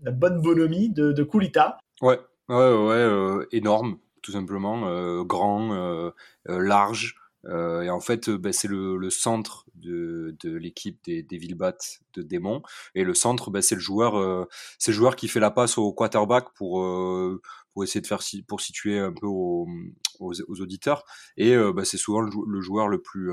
[0.02, 1.78] la bonne bonhomie de, de Kulita.
[2.00, 2.18] Ouais.
[2.52, 6.10] Ouais, ouais, euh, énorme, tout simplement, euh, grand, euh,
[6.46, 7.16] large.
[7.46, 11.78] et en fait, ben, c'est le, le, centre de, de l'équipe des, des Villebats
[12.12, 12.62] de Démon.
[12.94, 15.94] Et le centre, ben, c'est le joueur, c'est le joueur qui fait la passe au
[15.94, 16.84] quarterback pour
[17.72, 19.66] pour essayer de faire pour situer un peu aux,
[20.20, 21.04] aux, auditeurs.
[21.38, 23.30] Et ben, c'est souvent le, joueur le plus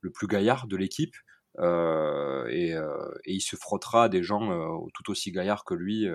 [0.00, 1.14] le plus gaillard de l'équipe.
[1.58, 6.06] Euh, et, et, il se frottera à des gens tout aussi gaillards que lui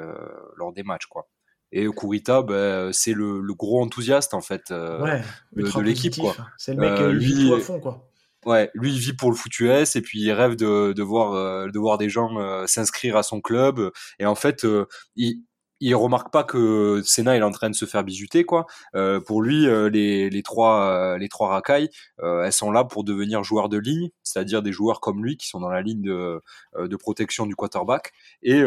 [0.57, 1.27] lors des matchs, quoi.
[1.71, 5.19] Et Kurita, bah, c'est le, le, gros enthousiaste en fait euh,
[5.53, 6.15] de, l'équipe.
[6.57, 8.09] C'est le mec euh, lui, vit à fond quoi.
[8.45, 11.33] Ouais, lui il vit pour le foot US et puis il rêve de, de voir
[11.33, 14.65] euh, de voir des gens euh, s'inscrire à son club et en fait
[15.17, 15.43] il,
[15.79, 18.65] il remarque pas que Senna est en train de se faire bisuter quoi.
[18.95, 21.89] Euh, pour lui, euh, les, les trois euh, les trois racailles,
[22.21, 25.59] elles sont là pour devenir joueurs de ligne, c'est-à-dire des joueurs comme lui qui sont
[25.59, 26.41] dans la ligne de,
[26.79, 28.11] de protection du quarterback.
[28.43, 28.61] Et,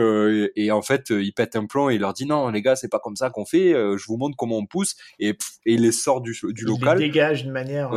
[0.57, 2.89] et en fait, il pète un plomb et il leur dit non les gars, c'est
[2.89, 3.73] pas comme ça qu'on fait.
[3.73, 6.99] je vous montre comment on pousse et, et il les sort du, du local.
[6.99, 7.91] Il les dégage d'une manière.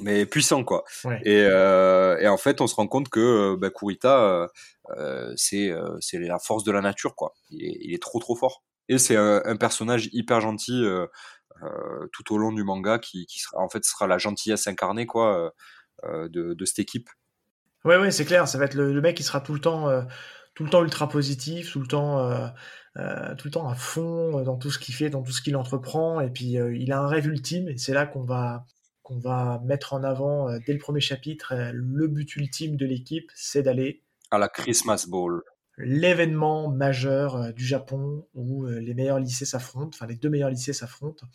[0.00, 0.84] Mais puissant quoi.
[1.24, 4.48] Et, euh, et, en fait, on se rend compte que bah, Kurita,
[4.90, 7.34] euh, c'est euh, c'est la force de la nature quoi.
[7.50, 8.62] Il est, il est trop trop fort.
[8.88, 11.06] Et c'est un, un, personnage hyper gentil euh,
[12.12, 15.52] tout au long du manga qui, qui sera en fait sera la gentillesse incarnée quoi
[16.04, 17.08] de, de cette équipe.
[17.84, 18.46] Ouais ouais c'est clair.
[18.46, 19.88] Ça va être le, mec qui sera tout le temps
[20.54, 24.56] tout le temps ultra positif, tout le temps, euh, tout le temps à fond dans
[24.56, 26.20] tout ce qu'il fait, dans tout ce qu'il entreprend.
[26.20, 28.66] Et puis il a un rêve ultime, et c'est là qu'on va
[29.04, 31.54] qu'on va mettre en avant dès le premier chapitre.
[31.72, 34.02] le but ultime de l'équipe, c'est d'aller
[34.34, 35.42] à la Christmas Bowl.
[35.76, 40.50] L'événement majeur euh, du Japon où euh, les meilleurs lycées s'affrontent, enfin les deux meilleurs
[40.50, 41.26] lycées s'affrontent.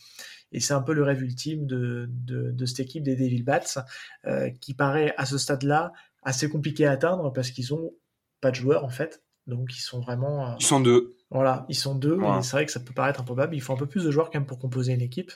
[0.52, 3.86] Et c'est un peu le rêve ultime de, de, cette équipe des Devil Bats,
[4.26, 5.92] euh, qui paraît à ce stade-là
[6.24, 7.94] assez compliqué à atteindre parce qu'ils ont
[8.42, 9.24] pas de joueurs en fait.
[9.46, 10.56] Donc ils sont vraiment.
[10.58, 11.16] ils sont deux.
[11.32, 12.18] Voilà, ils sont deux.
[12.42, 13.56] C'est vrai que ça peut paraître improbable.
[13.56, 15.32] Il faut un peu plus de joueurs quand même pour composer une équipe.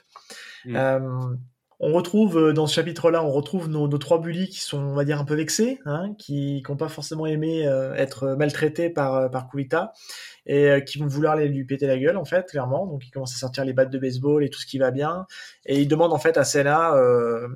[0.66, 1.36] Mm
[1.84, 5.04] on retrouve euh, dans ce chapitre-là, on retrouve nos, trois bullies qui sont, on va
[5.04, 9.30] dire, un peu vexés, hein, qui n'ont pas forcément aimé euh, être maltraités par euh,
[9.30, 9.92] par Kulita
[10.46, 12.86] et qui vont vouloir lui péter la gueule en fait, clairement.
[12.86, 15.26] Donc ils commencent à sortir les battes de baseball et tout ce qui va bien,
[15.66, 16.96] et ils demandent en fait à Senna,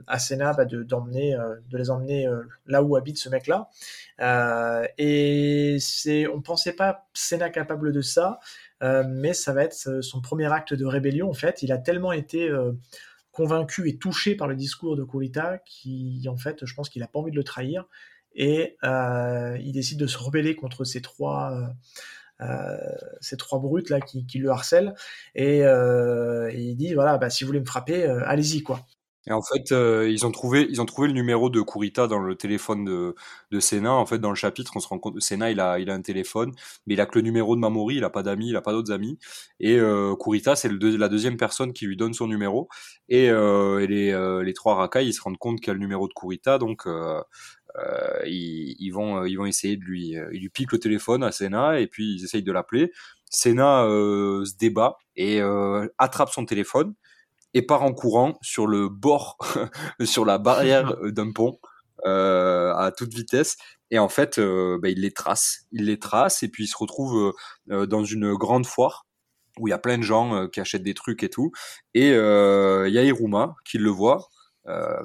[0.07, 1.35] à Senna bah, de d'emmener,
[1.69, 2.29] de les emmener
[2.65, 3.67] là où habite ce mec-là.
[4.97, 8.39] et c'est, on pensait pas Senna capable de ça.
[8.81, 11.63] mais ça va être son premier acte de rébellion en fait.
[11.63, 12.49] Il a tellement été
[13.37, 17.07] convaincu et touché par le discours de Kurita qui, en fait, je pense qu'il n'a
[17.07, 17.85] pas envie de le trahir
[18.33, 21.51] et euh, il décide de se rebeller contre ces trois,
[22.41, 24.95] euh, euh, brutes là qui, le harcèlent
[25.35, 28.83] et, il dit voilà, bah, si vous voulez me frapper, allez-y quoi.
[29.29, 32.19] Et en fait, euh, ils ont trouvé, ils ont trouvé le numéro de Kurita dans
[32.19, 33.13] le téléphone de,
[33.51, 33.91] de Senna.
[33.93, 36.01] En fait, dans le chapitre, on se rend compte, Senna, il a, il a un
[36.01, 36.53] téléphone,
[36.85, 38.71] mais il a que le numéro de Mamori, il a pas d'amis, il a pas
[38.71, 39.19] d'autres amis.
[39.59, 42.69] Et euh, Kurita, c'est le la deuxième personne qui lui donne son numéro.
[43.09, 45.73] Et, euh, et les, euh, les trois Rakai, ils se rendent compte qu'il y a
[45.73, 47.21] le numéro de Kurita, donc euh,
[47.77, 51.31] euh, ils, ils, vont, ils vont essayer de lui, ils lui piquent le téléphone à
[51.31, 52.91] Senna et puis ils essayent de l'appeler.
[53.29, 55.41] Senna se débat et
[55.97, 56.93] attrape son téléphone
[57.53, 59.37] et part en courant sur le bord,
[60.03, 61.59] sur la barrière d'un pont
[62.05, 63.57] euh, à toute vitesse.
[63.89, 65.65] Et en fait, euh, bah, il les trace.
[65.71, 67.33] Il les trace et puis il se retrouve
[67.71, 69.05] euh, dans une grande foire
[69.59, 71.51] où il y a plein de gens qui achètent des trucs et tout.
[71.95, 74.27] Et il y a Iruma qui le voit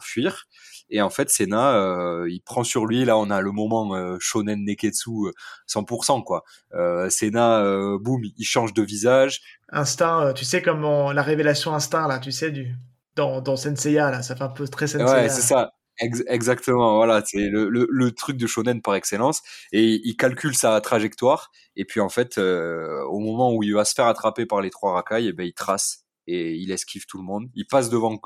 [0.02, 0.44] fuir.
[0.92, 3.06] Et en fait, Senna, euh, il prend sur lui.
[3.06, 5.10] Là, on a le moment euh, shonen neketsu
[5.66, 6.44] 100%, euh, quoi.
[6.74, 9.40] Euh, Senna, euh, boum, il change de visage.
[9.70, 12.76] Instinct, tu sais comme la révélation instinct là, tu sais du
[13.16, 15.22] dans dans Senseiya là, ça fait un peu très Senseiya.
[15.22, 15.72] Ouais, c'est ça.
[15.98, 19.40] exactement, voilà, c'est le, le, le, truc de shonen par excellence.
[19.72, 21.50] Et il calcule sa trajectoire.
[21.74, 24.92] Et puis en fait, au moment où il va se faire attraper par les trois
[24.92, 27.48] racailles, et eh ben il trace et il esquive tout le monde.
[27.54, 28.18] Il passe devant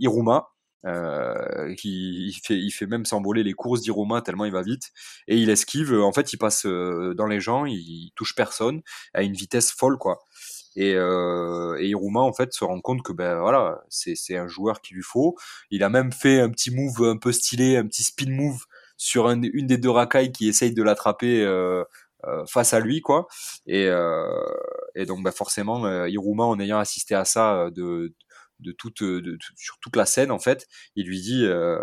[0.00, 0.51] Iruma
[0.86, 4.90] euh, qui il fait, il fait même s'envoler les courses d'Iruma tellement il va vite
[5.28, 5.94] et il esquive.
[5.94, 8.82] En fait, il passe euh, dans les gens, il touche personne
[9.14, 10.24] à une vitesse folle quoi.
[10.74, 14.48] Et, euh, et Iruma en fait se rend compte que ben voilà, c'est c'est un
[14.48, 15.36] joueur qu'il lui faut.
[15.70, 18.64] Il a même fait un petit move un peu stylé, un petit spin move
[18.96, 21.42] sur un, une des deux racailles qui essaye de l'attraper.
[21.42, 21.84] Euh,
[22.28, 23.26] euh, face à lui quoi
[23.66, 24.28] et, euh,
[24.94, 28.14] et donc bah forcément euh, Iruma en ayant assisté à ça de,
[28.62, 30.66] de toute, de, sur toute la scène en fait.
[30.96, 31.78] Il lui dit euh,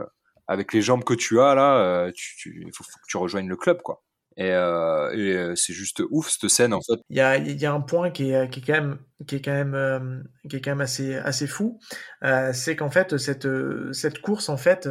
[0.47, 3.57] avec les jambes que tu as là, euh, tu, il faut, que tu rejoignes le
[3.57, 4.03] club quoi.
[4.39, 6.99] Et, euh, euh, c'est juste ouf cette scène en fait.
[7.09, 9.41] Il y a, y a un point qui est, qui est quand même, qui est
[9.41, 11.77] quand même, euh, qui est quand même assez, assez fou,
[12.23, 13.49] euh, c'est qu'en fait cette,
[13.91, 14.87] cette course en fait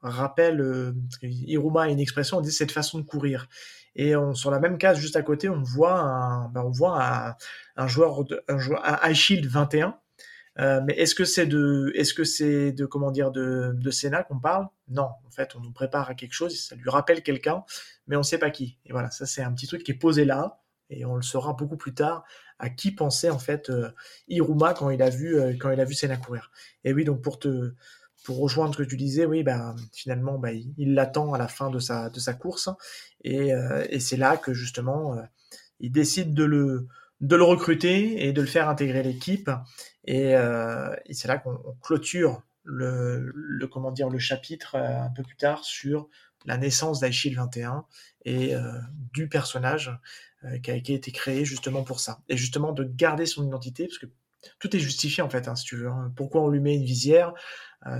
[0.00, 3.48] rappelle Iruma a une expression, on dit cette façon de courir.
[3.96, 7.36] Et on, sur la même case juste à côté, on voit un, ben on voit
[7.76, 9.98] un, joueur, de, un joueur, un Shield 21
[10.58, 14.22] euh, mais est-ce que c'est de, est-ce que c'est de comment dire de, de Senna
[14.22, 14.68] qu'on parle?
[14.88, 17.64] Non, en fait, on nous prépare à quelque chose, ça lui rappelle quelqu'un,
[18.06, 18.78] mais on ne sait pas qui.
[18.86, 21.52] Et voilà, ça c'est un petit truc qui est posé là, et on le saura
[21.52, 22.24] beaucoup plus tard
[22.58, 23.90] à qui pensait en fait euh,
[24.28, 26.50] Iruma quand il a vu euh, quand il a vu Senna courir.
[26.84, 27.74] Et oui, donc pour te
[28.24, 31.70] pour rejoindre ce que tu disais, oui, ben finalement, ben, il l'attend à la fin
[31.70, 32.68] de sa de sa course,
[33.22, 33.52] et,
[33.90, 35.16] et c'est là que justement
[35.80, 36.88] il décide de le
[37.20, 39.50] de le recruter et de le faire intégrer l'équipe.
[40.04, 45.10] Et, euh, et c'est là qu'on clôture le, le, comment dire le chapitre euh, un
[45.10, 46.08] peu plus tard sur
[46.44, 47.84] la naissance d'Aishil 21
[48.24, 48.72] et euh,
[49.12, 49.98] du personnage
[50.62, 52.20] qui, a, été créé justement pour ça.
[52.28, 54.06] Et justement de garder son identité, parce que
[54.60, 55.88] tout est justifié en fait, hein, si tu veux.
[55.88, 56.12] Hein.
[56.14, 57.32] Pourquoi on lui met une visière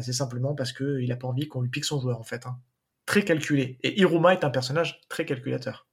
[0.00, 2.46] C'est simplement parce qu'il n'a pas envie qu'on lui pique son joueur en fait.
[2.46, 2.60] Hein.
[3.04, 3.78] Très calculé.
[3.82, 5.88] Et Iruma est un personnage très calculateur.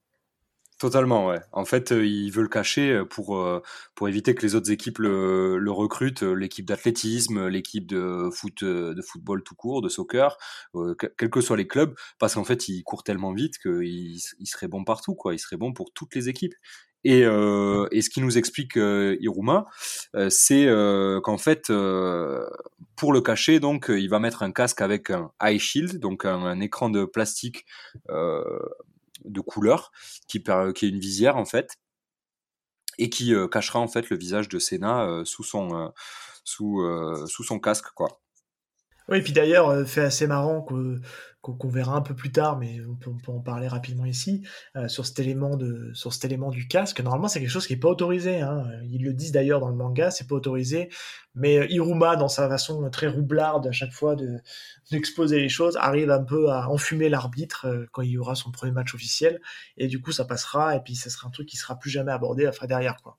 [0.83, 1.39] Totalement, ouais.
[1.53, 3.61] En fait, euh, il veut le cacher euh, pour euh,
[3.95, 9.01] pour éviter que les autres équipes le, le recrutent, l'équipe d'athlétisme, l'équipe de foot, de
[9.01, 10.37] football tout court, de soccer,
[11.17, 14.67] quels que soient les clubs, parce qu'en fait, il court tellement vite qu'il il serait
[14.67, 15.33] bon partout, quoi.
[15.33, 16.55] Il serait bon pour toutes les équipes.
[17.05, 19.67] Et, euh, et ce qui nous explique euh, Iruma,
[20.17, 20.67] euh, c'est
[21.23, 21.71] qu'en fait,
[22.97, 26.43] pour le cacher, donc, il va mettre un casque avec un eye shield, donc un,
[26.43, 27.65] un écran de plastique
[29.25, 29.91] de couleur
[30.27, 31.77] qui, est une visière en fait
[32.97, 37.43] et qui euh, cachera en fait le visage de Senna euh, sous son euh, sous
[37.43, 38.22] son casque quoi.
[39.09, 42.95] Oui, et puis d'ailleurs, fait assez marrant qu'on verra un peu plus tard, mais on
[42.95, 44.43] peut, en parler rapidement ici,
[44.77, 47.01] euh, sur cet élément de, sur cet élément du casque.
[47.01, 48.39] Normalement, c'est quelque chose qui est pas autorisé.
[48.41, 48.65] Hein.
[48.89, 50.89] Ils le disent d'ailleurs dans le manga, c'est pas autorisé.
[51.35, 54.39] Mais Iruma, dans sa façon très roublarde à chaque fois de
[54.91, 58.51] d'exposer les choses, arrive un peu à enfumer l'arbitre euh, quand il y aura son
[58.51, 59.41] premier match officiel.
[59.77, 60.75] Et du coup, ça passera.
[60.75, 63.17] Et puis, ça sera un truc qui sera plus jamais abordé après derrière, quoi.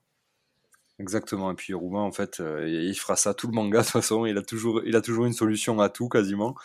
[0.99, 1.51] Exactement.
[1.51, 4.25] Et puis Roumain, en fait, euh, il fera ça tout le manga de toute façon.
[4.25, 6.55] Il a toujours, il a toujours une solution à tout quasiment.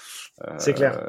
[0.46, 1.00] Euh, c'est clair.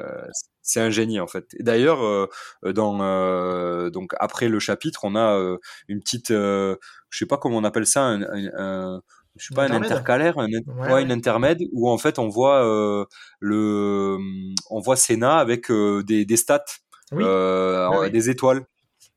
[0.64, 1.46] C'est un génie en fait.
[1.60, 2.28] D'ailleurs, euh,
[2.74, 5.58] dans donc après le chapitre, on a
[5.88, 6.78] une petite, je
[7.12, 9.02] sais pas comment on appelle ça, un, un, un
[9.38, 12.62] je sais pas un intercalaire, un, ouais, ouais, une intermède où en fait on voit
[13.40, 14.18] le,
[14.70, 16.66] on voit Senna avec des, des stats,
[17.12, 17.24] oui.
[18.12, 18.66] des étoiles.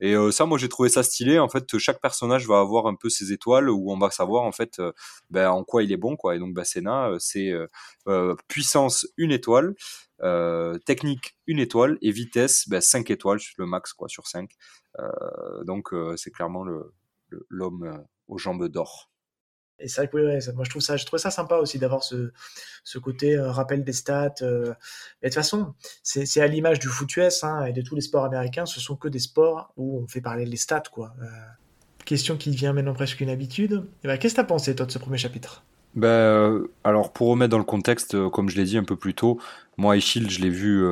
[0.04, 1.38] Et euh, ça, moi, j'ai trouvé ça stylé.
[1.38, 4.52] En fait, chaque personnage va avoir un peu ses étoiles où on va savoir en
[4.52, 4.92] fait euh,
[5.30, 6.36] ben, en quoi il est bon, quoi.
[6.36, 7.50] Et donc, bah, Senna, euh, c'est
[8.06, 9.74] euh, puissance une étoile,
[10.84, 14.50] technique une étoile et vitesse ben, 5 étoiles, le max quoi sur 5.
[15.64, 16.66] donc, c'est clairement
[17.48, 19.10] l'homme aux jambes d'or.
[19.80, 22.32] Et c'est vrai oui, moi je trouve ça, je trouve ça sympa aussi d'avoir ce,
[22.84, 24.34] ce côté euh, rappel des stats.
[24.42, 24.72] Euh.
[25.22, 28.00] Mais de toute façon, c'est à l'image du foot US hein, et de tous les
[28.00, 30.82] sports américains, ce sont que des sports où on fait parler les stats.
[30.92, 31.14] quoi.
[31.20, 31.26] Euh,
[32.04, 33.72] question qui devient maintenant presque une habitude.
[33.72, 35.64] Et eh ben, Qu'est-ce que tu as pensé toi de ce premier chapitre?
[35.94, 39.38] Ben, alors pour remettre dans le contexte, comme je l'ai dit un peu plus tôt,
[39.76, 40.84] moi Shield je l'ai vu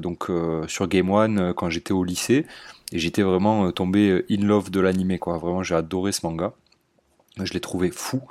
[0.00, 0.30] donc
[0.66, 2.46] sur Game One quand j'étais au lycée
[2.90, 5.36] et j'étais vraiment tombé in love de l'animé quoi.
[5.36, 6.54] Vraiment j'ai adoré ce manga.
[7.42, 8.22] Je l'ai trouvé fou.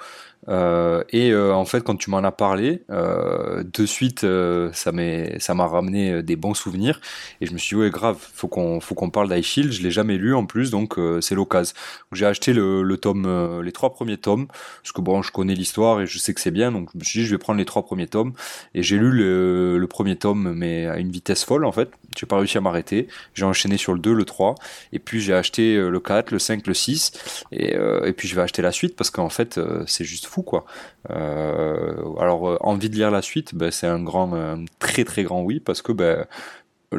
[0.48, 4.26] Euh, et euh, en fait, quand tu m'en as parlé, euh, de suite,
[4.74, 7.00] ça m'a ramené des bons souvenirs.
[7.42, 9.72] Et je me suis dit ouais grave, faut qu'on parle d'iShield.
[9.72, 11.76] Je l'ai jamais lu en plus, donc c'est l'occasion.
[12.12, 16.08] J'ai acheté le, tome, les trois premiers tomes, parce que bon, je connais l'histoire et
[16.08, 17.84] je sais que c'est bien, donc je me suis dit je vais prendre les trois
[17.84, 18.34] premiers tomes.
[18.74, 21.90] Et j'ai lu le, premier tome, mais à une vitesse folle en fait.
[22.18, 23.08] J'ai pas réussi à m'arrêter.
[23.34, 24.56] J'ai enchaîné sur le 2, le 3,
[24.92, 28.42] et puis j'ai acheté le 4, le 5, le 6, et, et puis je vais
[28.42, 30.66] acheter la suite parce qu'en fait c'est juste quoi.
[31.12, 35.24] Euh, alors euh, envie de lire la suite, ben, c'est un grand, un très très
[35.24, 36.26] grand oui parce que ben,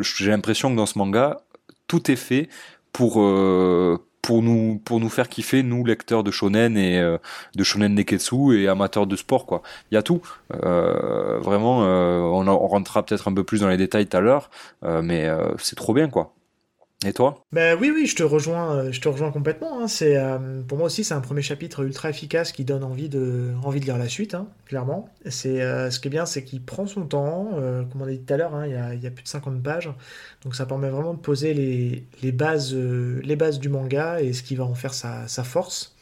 [0.01, 1.41] j'ai l'impression que dans ce manga
[1.87, 2.49] tout est fait
[2.93, 7.01] pour euh, pour nous pour nous faire kiffer nous lecteurs de shonen et
[7.55, 9.63] de shonen neketsu et amateurs de sport quoi.
[9.91, 10.21] Il y a tout.
[10.51, 14.51] Vraiment on, on, rentrera peut-être un peu plus dans les détails tout à l'heure
[14.83, 16.36] mais c'est trop bien quoi
[17.05, 17.45] et toi?
[17.53, 19.81] Ben oui, oui, je te rejoins, euh, je te rejoins complètement.
[19.81, 19.89] Hein.
[19.89, 23.53] C'est euh, pour moi aussi, c'est un premier chapitre ultra efficace qui donne envie de,
[23.63, 25.09] envie de lire la suite, hein, clairement.
[25.27, 27.51] C'est euh, ce qui est bien, c'est qu'il prend son temps.
[27.91, 29.91] comme on a dit tout à l'heure, hein, il, y a, plus de 50 pages,
[30.43, 34.43] donc ça permet vraiment de poser les, les bases, les bases du manga et ce
[34.43, 35.95] qui va en faire sa, sa force.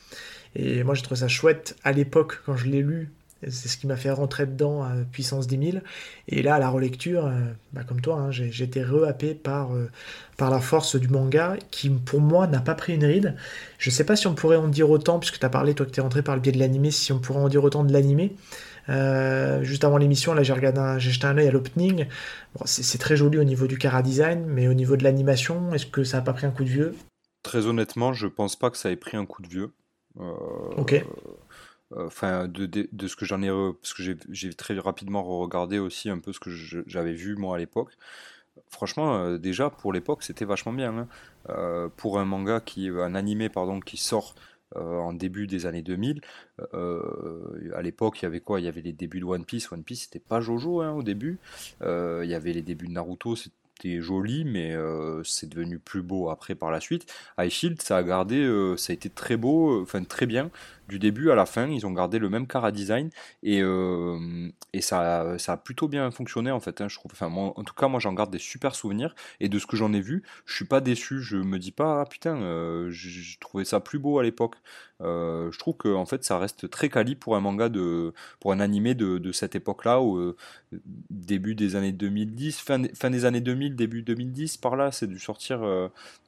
[0.54, 3.12] Et moi, j'ai trouvé ça chouette à l'époque quand je l'ai lu
[3.48, 5.85] c'est ce qui m'a fait rentrer dedans à puissance 10 000.
[6.28, 7.33] Et là, à la relecture, euh,
[7.72, 9.90] bah, comme toi, hein, j'ai été rehappé par, euh,
[10.37, 13.37] par la force du manga qui, pour moi, n'a pas pris une ride.
[13.78, 15.90] Je sais pas si on pourrait en dire autant, puisque tu as parlé, toi, que
[15.90, 17.92] tu es rentré par le biais de l'animé, si on pourrait en dire autant de
[17.92, 18.35] l'animé.
[18.88, 22.07] Euh, juste avant l'émission, là, j'ai regardé, j'ai jeté un œil à l'opening.
[22.64, 26.04] c'est très joli au niveau du cara design, mais au niveau de l'animation, est-ce que
[26.04, 26.94] ça a pas pris un coup de vieux?
[27.42, 29.72] Très honnêtement, je pense pas que ça ait pris un coup de vieux.
[30.76, 31.04] ok
[31.97, 33.49] enfin de, ce que j'en ai
[33.81, 36.51] parce que j'ai très rapidement regardé aussi un peu ce que
[36.87, 37.92] j'avais vu moi à l'époque.
[38.68, 41.09] Franchement euh, déjà pour l'époque c'était vachement bien hein.
[41.49, 44.35] euh, pour un manga qui un animé pardon qui sort
[44.77, 46.20] euh, en début des années 2000
[46.73, 48.61] à l'époque il y avait quoi?
[48.61, 49.70] Il y avait les débuts de One Piece.
[49.73, 51.38] One Piece c'était pas Jojo hein, au début.
[51.83, 54.75] Il y avait les débuts de Naruto c'était joli, mais
[55.25, 57.12] c'est devenu plus beau après par la suite.
[57.38, 60.51] High Shield, ça a gardé, ça a été très beau, enfin très bien
[60.88, 63.11] du début à la fin, ils ont gardé le même cara design
[63.42, 64.18] et, euh,
[64.81, 66.81] ça, a plutôt bien fonctionné en fait.
[66.81, 66.88] Hein,
[67.20, 70.01] en tout cas, moi j'en garde des super souvenirs et de ce que j'en ai
[70.01, 71.20] vu, je suis pas déçu.
[71.23, 74.57] Je me dis pas ah, putain, euh, j'ai trouvé ça plus beau à l'époque.
[75.01, 78.53] Euh, je trouve que en fait ça reste très quali pour un manga de, pour
[78.53, 80.37] un animé de, cette époque-là, au
[81.11, 85.18] début des années 2010, fin, fin des années 2000, début 2010, par là, c'est dû
[85.18, 85.62] sortir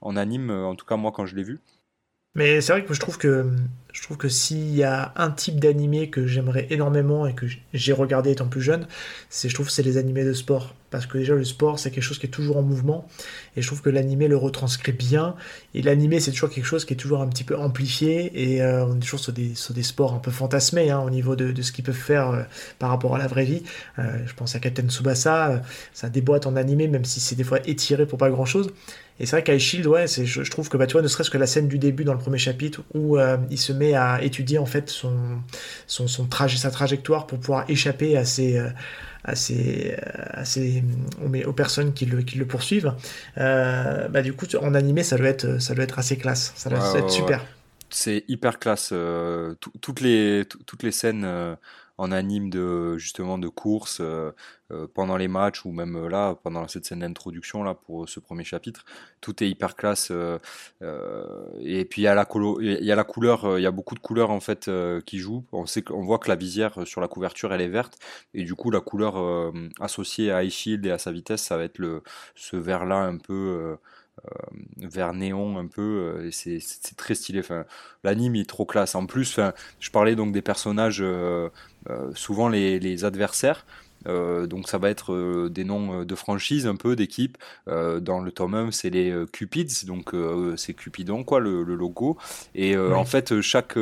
[0.00, 0.50] en anime.
[0.50, 1.60] En tout cas moi quand je l'ai vu.
[2.36, 3.50] Mais c'est vrai que je trouve que
[3.96, 7.94] je trouve que s'il y a un type d'animé que j'aimerais énormément et que j'ai
[7.94, 8.86] regardé étant plus jeune,
[9.30, 12.04] c'est je trouve c'est les animés de sport parce que déjà le sport c'est quelque
[12.04, 13.08] chose qui est toujours en mouvement
[13.56, 15.34] et je trouve que l'animé le retranscrit bien
[15.74, 18.86] et l'animé c'est toujours quelque chose qui est toujours un petit peu amplifié et euh,
[18.86, 21.52] on est toujours sur des, sur des sports un peu fantasmés hein, au niveau de,
[21.52, 22.42] de ce qu'ils peuvent faire euh,
[22.78, 23.62] par rapport à la vraie vie.
[23.98, 27.58] Euh, je pense à Captain Tsubasa, ça déboîte en animé même si c'est des fois
[27.66, 28.72] étiré pour pas grand chose.
[29.18, 31.38] Et c'est vrai qu'Aishield, ouais, je, je trouve que bah, tu vois, ne serait-ce que
[31.38, 33.16] la scène du début dans le premier chapitre où
[33.50, 35.40] il se met à étudier en fait son,
[35.86, 38.58] son, son trajet, sa trajectoire pour pouvoir échapper à ces,
[39.26, 39.96] à ces,
[40.30, 40.82] à ces
[41.46, 42.94] aux, personnes qui le, qui le poursuivent.
[43.38, 46.70] Euh, bah, du coup, en animé, ça doit être, ça doit être assez classe, ça
[46.70, 47.44] doit être super.
[47.90, 48.90] C'est hyper classe.
[48.92, 51.24] Euh, toutes les toutes les scènes.
[51.98, 54.30] En anime de justement de course euh,
[54.70, 58.20] euh, pendant les matchs ou même euh, là pendant cette scène d'introduction là pour ce
[58.20, 58.84] premier chapitre
[59.20, 60.10] tout est hyper classe
[60.80, 62.60] et puis il y a la couleur
[63.58, 64.70] il y a beaucoup de couleurs en fait
[65.06, 65.44] qui jouent.
[65.52, 67.98] On sait qu'on voit que la visière sur la couverture elle est verte
[68.34, 71.78] et du coup la couleur associée à iShield et à sa vitesse ça va être
[71.78, 72.02] le
[72.34, 73.76] ce vert là un peu
[74.78, 77.64] vert néon un peu et c'est très stylé enfin
[78.02, 81.02] l'anime est trop classe en plus enfin je parlais donc des personnages
[81.90, 83.66] euh, souvent les, adversaires.
[84.06, 87.38] Euh, donc ça va être euh, des noms de franchise un peu d'équipe.
[87.66, 90.14] dans le tome 1, c'est les Cupids, donc
[90.56, 92.16] c'est Cupidon quoi le, logo.
[92.54, 93.78] Et en fait chaque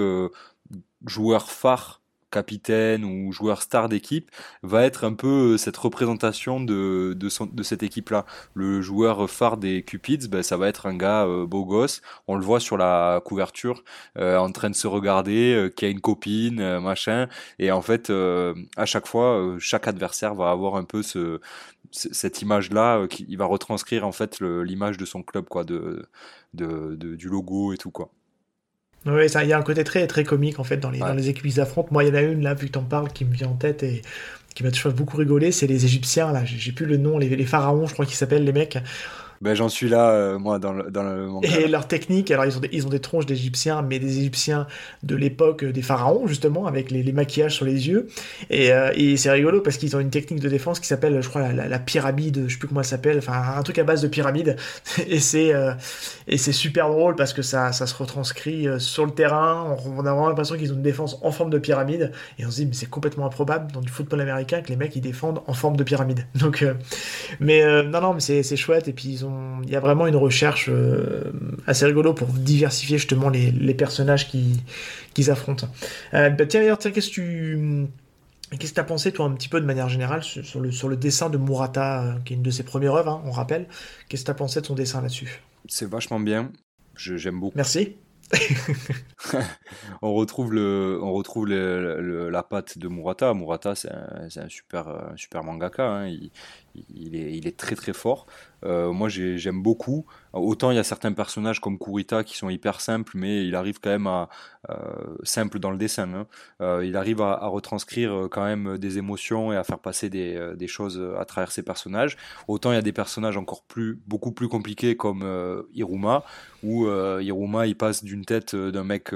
[1.07, 2.01] joueur phare
[2.35, 4.31] capitaine ou joueur star d'équipe
[4.63, 8.27] va être un peu cette représentation de, de, cette équipe-là.
[8.55, 12.03] Le joueur phare des Cupids, ben, ça va être un gars beau gosse.
[12.29, 13.85] On le voit sur la couverture
[14.17, 17.29] en train de se regarder, qui a une copine, machin.
[17.59, 18.11] Et en fait,
[18.77, 21.41] à chaque fois, chaque adversaire va avoir un peu ce
[21.95, 26.07] cette image-là, euh, il va retranscrire en fait l'image de son club, quoi, de,
[26.53, 28.11] du logo et tout, quoi.
[29.07, 31.29] Oui, il y a un côté très, très comique en fait dans les, dans les
[31.29, 31.89] équipes qui s'affrontent.
[31.91, 33.55] Moi, il y en a une là, vu que t'en parles, qui me vient en
[33.55, 34.03] tête et
[34.55, 36.45] qui m'a toujours beaucoup rigolé, c'est les Égyptiens là.
[36.45, 38.79] J'ai plus le nom, les, les pharaons, je crois qu'ils s'appellent les mecs.
[39.45, 42.61] Ben, j'en suis là, euh, moi, dans le, dans Et leur technique, alors ils ont
[42.61, 44.67] des, ils ont des tronches d'Égyptiens, mais des Égyptiens
[45.03, 48.07] de l'époque des pharaons, justement, avec les, les, maquillages sur les yeux.
[48.49, 51.29] Et, euh, et c'est rigolo parce qu'ils ont une technique de défense qui s'appelle, je
[51.29, 54.01] crois, la, la, pyramide, je sais plus comment elle s'appelle, enfin, un truc à base
[54.01, 54.57] de pyramide.
[55.07, 55.75] et c'est euh,
[56.27, 59.77] et c'est super drôle parce que ça, ça se retranscrit sur le terrain.
[59.85, 62.13] On, a vraiment l'impression qu'ils ont une défense en forme de pyramide.
[62.39, 64.97] Et on se dit, mais c'est complètement improbable dans du football américain que les mecs
[64.97, 66.27] ils défendent en forme de pyramide.
[66.35, 66.65] Donc,
[67.41, 68.89] mais non, non, mais c'est chouette.
[68.89, 69.34] Et puis ils ont
[69.65, 71.33] il y a vraiment une recherche euh,
[71.67, 74.63] assez rigolo pour diversifier justement les, personnages qui,
[75.15, 75.69] qui affrontent.
[76.13, 77.87] Euh, bah, tiens, d'ailleurs, qu'est-ce que tu.
[78.59, 80.89] Qu'est-ce que tu as pensé, toi, un petit peu de manière générale, sur le, sur
[80.89, 83.67] le dessin de Murata, euh, qui est une de ses premières œuvres, hein, on rappelle
[84.09, 85.43] Qu'est-ce que tu as pensé de son dessin là-dessus?
[85.67, 86.53] C'est vachement bien.
[86.95, 87.57] J'aime beaucoup.
[87.57, 87.97] Merci.
[90.03, 93.35] on retrouve, le, on retrouve la patte de Murata.
[93.35, 95.89] Murata, c'est un, super, super mangaka.
[95.89, 96.07] Hein.
[96.07, 96.31] Il,
[96.75, 98.27] il, est, très très fort.
[98.65, 100.07] Euh, moi, j'aime beaucoup.
[100.33, 103.79] Autant il y a certains personnages comme Kurita qui sont hyper simples, mais il arrive
[103.81, 104.29] quand même à
[104.71, 104.75] euh,
[105.23, 106.13] simple dans le dessin.
[106.15, 106.27] Hein.
[106.61, 110.67] Euh, il arrive à, retranscrire quand même des émotions et à faire passer des, des,
[110.67, 112.17] choses à travers ses personnages.
[112.49, 115.23] Autant il y a des personnages encore plus, beaucoup plus compliqués comme
[115.75, 116.25] Iruma,
[116.63, 119.13] où Iruma il passe d'une tête d'un mec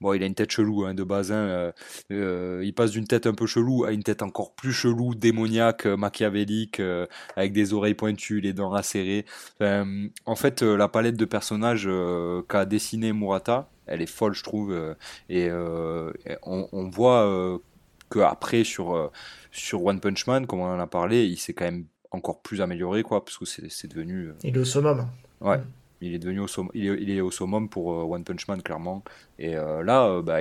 [0.00, 1.32] Bon, il a une tête chelou hein, de base.
[1.32, 1.72] Hein, euh,
[2.12, 5.86] euh, il passe d'une tête un peu chelou à une tête encore plus chelou, démoniaque,
[5.86, 6.82] euh, machiavélique,
[7.36, 9.24] avec des oreilles pointues, les dents acérées.
[9.60, 11.88] en fait, la palette de personnages
[12.48, 14.76] qu'a dessiné Murata, elle est folle, je trouve.
[15.28, 15.50] et
[16.42, 17.60] on, voit
[18.10, 19.10] que après sur
[19.52, 22.60] sur One Punch Man, comme on en a parlé, il s'est quand même encore plus
[22.60, 24.30] amélioré, quoi, parce que c'est devenu.
[24.42, 25.08] Il est au summum.
[25.40, 25.60] Ouais.
[26.04, 29.02] Il est devenu au, il est, au summum pour euh, One Punch Man, clairement.
[29.38, 30.40] Et euh, là, euh, bah,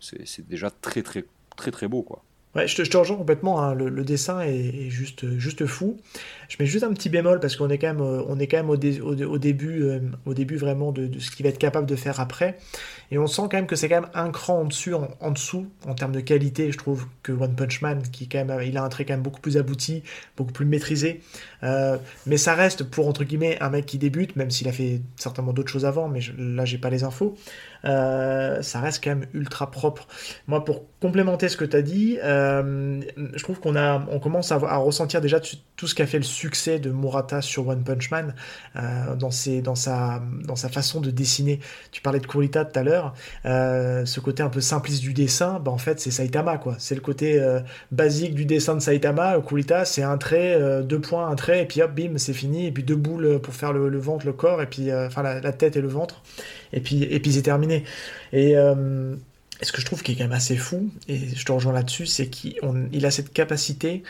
[0.00, 1.24] c'est déjà très, très,
[1.56, 2.24] très, très beau, quoi.
[2.54, 3.62] Ouais, je te, je rejoins complètement.
[3.62, 3.74] Hein.
[3.74, 5.98] Le, dessin est, juste, juste fou.
[6.48, 8.68] Je mets juste un petit bémol parce qu'on est quand même, on est quand même
[8.70, 9.84] au, début,
[10.26, 12.58] au début vraiment de, ce qu'il va être capable de faire après.
[13.12, 15.66] Et on sent quand même que c'est quand même un cran en dessous, en, dessous,
[15.86, 18.82] en termes de qualité, je trouve, que One Punch Man, qui quand même, il a
[18.82, 20.02] un trait quand même beaucoup plus abouti,
[20.34, 21.20] beaucoup plus maîtrisé.
[21.62, 25.02] Euh, mais ça reste pour entre guillemets un mec qui débute, même s'il a fait
[25.16, 27.36] certainement d'autres choses avant, mais là j'ai pas les infos.
[27.84, 30.06] Euh, ça reste quand même ultra propre.
[30.46, 33.00] Moi, pour complémenter ce que tu as dit, euh,
[33.34, 35.40] je trouve qu'on a, on commence à, ressentir déjà
[35.76, 38.34] tout ce qui a fait le succès de Murata sur One Punch Man
[39.18, 40.20] dans, ses, dans, sa,
[40.70, 41.60] façon de dessiner.
[41.90, 43.14] Tu parlais de Kurita tout à l'heure,
[43.44, 46.76] ce côté un peu simpliste du dessin, bah, en fait c'est Saitama quoi.
[46.78, 47.40] C'est le côté
[47.90, 49.40] basique du dessin de Saitama.
[49.40, 52.72] Kurita, c'est un trait, deux points, un trait et puis hop, bim, c'est fini, et
[52.72, 55.76] puis deux boules pour faire le, ventre, le corps, et puis euh, enfin la, tête
[55.76, 56.22] et le ventre,
[56.72, 57.71] et puis et puis c'est terminé.
[58.32, 59.14] Et, euh,
[59.62, 62.06] ce que je trouve qui est quand même assez fou, et je te rejoins là-dessus,
[62.06, 64.02] c'est qu'il a cette capacité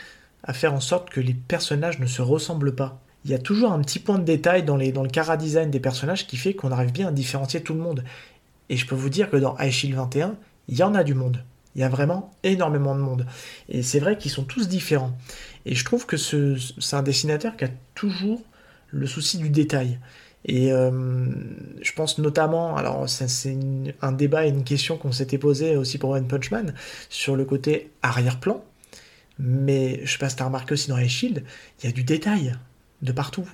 [0.43, 2.99] à faire en sorte que les personnages ne se ressemblent pas.
[3.25, 6.27] Il y a toujours un petit point de détail dans, le cara design des personnages
[6.27, 8.03] qui fait qu'on arrive bien à différencier tout le monde.
[8.69, 10.35] Et je peux vous dire que dans High 21,
[10.67, 11.43] il y en a du monde.
[11.75, 13.25] Il y a vraiment énormément de monde.
[13.69, 15.15] Et c'est vrai qu'ils sont tous différents.
[15.65, 18.41] Et je trouve que c'est un dessinateur qui a toujours
[18.91, 19.99] le souci du détail.
[20.45, 20.91] Et euh,
[21.81, 23.57] je pense notamment, alors c'est
[24.01, 26.73] un débat et une question qu'on s'était posé aussi pour One Punch Man,
[27.09, 28.63] sur le côté arrière-plan.
[29.39, 31.43] Mais je sais pas si remarqué aussi dans les Shield,
[31.79, 32.55] il y a du détail
[33.01, 33.47] de partout.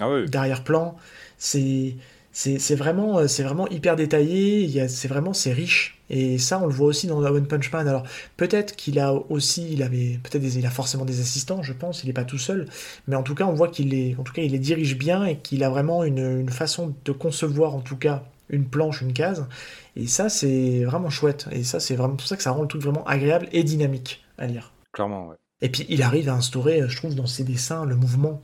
[0.00, 0.28] Ah oui.
[0.28, 0.96] D'arrière-plan,
[1.38, 1.96] c'est
[2.34, 6.02] c'est vraiment, euh, c'est vraiment hyper détaillé, c'est vraiment, c'est riche.
[6.10, 7.86] Et ça, on le voit aussi dans One Punch Man.
[7.86, 8.02] Alors,
[8.36, 12.08] peut-être qu'il a aussi, il avait, peut-être il a forcément des assistants, je pense, il
[12.08, 12.66] n'est pas tout seul.
[13.06, 15.24] Mais en tout cas, on voit qu'il est, en tout cas, il les dirige bien
[15.24, 19.46] et qu'il a vraiment une, façon de concevoir, en tout cas, une planche, une case.
[19.94, 21.46] Et ça, c'est vraiment chouette.
[21.52, 24.24] Et ça, c'est vraiment pour ça que ça rend le truc vraiment agréable et dynamique
[24.38, 24.72] à lire.
[24.92, 25.36] Clairement, ouais.
[25.60, 28.40] Et puis, il arrive à instaurer, je trouve, dans ses dessins, le mouvement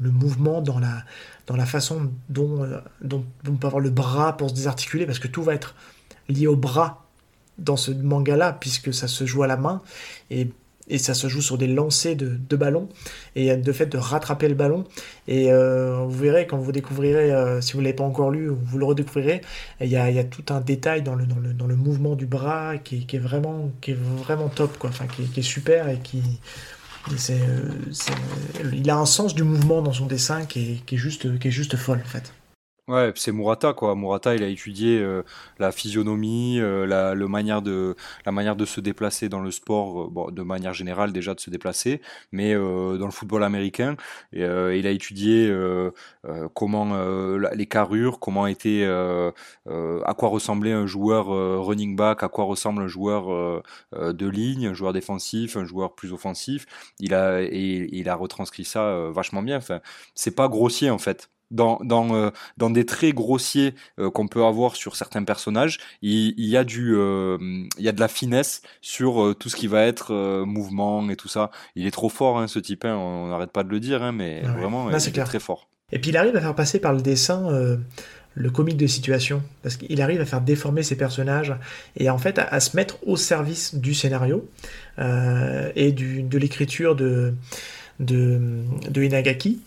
[0.00, 1.04] le mouvement, dans la,
[1.50, 5.18] dans la façon dont, euh, dont, on peut avoir le bras pour se désarticuler, parce
[5.18, 5.74] que tout va être
[6.28, 7.06] lié au bras
[7.58, 9.82] dans ce manga-là, puisque ça se joue à la main.
[10.30, 10.48] Et
[10.98, 12.88] ça se joue sur des lancers de, de ballon
[13.34, 14.84] et de fait de rattraper le ballon.
[15.26, 18.48] Et euh, vous verrez quand vous découvrirez, euh, si vous ne l'avez pas encore lu,
[18.48, 19.40] vous le redécouvrirez,
[19.80, 23.72] il y a, tout un détail dans le, mouvement du bras qui, est, vraiment,
[24.54, 24.90] top, quoi.
[25.34, 26.22] Qui est super et qui.
[27.16, 27.40] C'est
[28.72, 31.76] il a un sens du mouvement dans son dessin qui est, juste, qui est juste
[31.76, 32.32] folle en fait.
[32.90, 33.94] Ouais, c'est Murata quoi.
[33.94, 35.22] Murata, il a étudié euh,
[35.60, 37.94] la physionomie, euh, la, le manière de,
[38.26, 41.38] la manière de se déplacer dans le sport, euh, bon, de manière générale déjà de
[41.40, 42.00] se déplacer,
[42.32, 43.96] mais euh, dans le football américain,
[44.32, 45.54] et, euh, il a étudié
[46.54, 46.96] comment
[47.54, 51.26] les carrures, comment était, à quoi ressemblait un joueur
[51.64, 53.62] running back, à quoi ressemble un joueur
[53.92, 56.66] de ligne, un joueur défensif, un joueur plus offensif.
[56.98, 59.58] Il a et il a retranscrit ça vachement bien.
[59.58, 59.80] Enfin,
[60.14, 64.44] c'est pas grossier en fait dans, dans, euh, dans des traits grossiers euh, qu'on peut
[64.44, 67.38] avoir sur certains personnages, il, il y a du, euh,
[67.78, 71.28] il y a de la finesse sur tout ce qui va être mouvement et tout
[71.28, 71.50] ça.
[71.74, 72.84] Il est trop fort, hein, ce type.
[72.84, 74.60] Hein, on n'arrête pas de le dire, hein, mais ouais.
[74.60, 75.68] vraiment, Là, il est, très fort.
[75.92, 77.48] Et puis il arrive à faire passer par le dessin
[78.34, 81.52] le comique de situation, parce qu'il arrive à faire déformer ses personnages
[81.96, 84.48] et en fait à, à se mettre au service du scénario
[84.98, 87.34] et du, de l'écriture de,
[87.98, 88.40] de,
[88.88, 89.60] de Inagaki.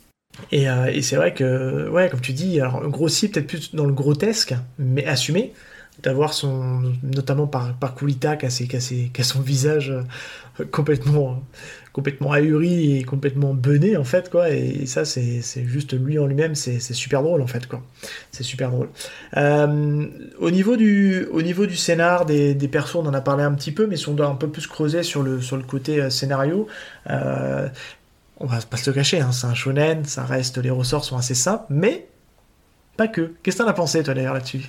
[0.51, 3.93] Et, euh, et c'est vrai que, ouais, comme tu dis, alors peut-être plus dans le
[3.93, 5.53] grotesque, mais assumé,
[6.01, 9.91] d'avoir son, notamment par, par Kulita, qui a, ses, qui, ses, qui a son visage
[10.59, 11.43] euh, complètement,
[11.91, 14.49] complètement ahuri et complètement bené, en fait, quoi.
[14.49, 17.83] Et ça, c'est juste lui en lui-même, c'est super drôle, en fait, quoi.
[18.31, 18.89] C'est super drôle.
[19.37, 20.07] Euh,
[20.39, 23.53] au, niveau du, au niveau du scénar, des, des persos, on en a parlé un
[23.53, 26.09] petit peu, mais si on doit un peu plus creuser sur le, sur le côté
[26.09, 26.67] scénario,
[28.37, 31.17] on va pas se le cacher, hein, c'est un shonen, ça reste, les ressorts sont
[31.17, 32.07] assez simples, mais
[32.97, 33.33] pas que.
[33.41, 34.65] Qu'est-ce que t'en as pensé, toi, d'ailleurs, là-dessus?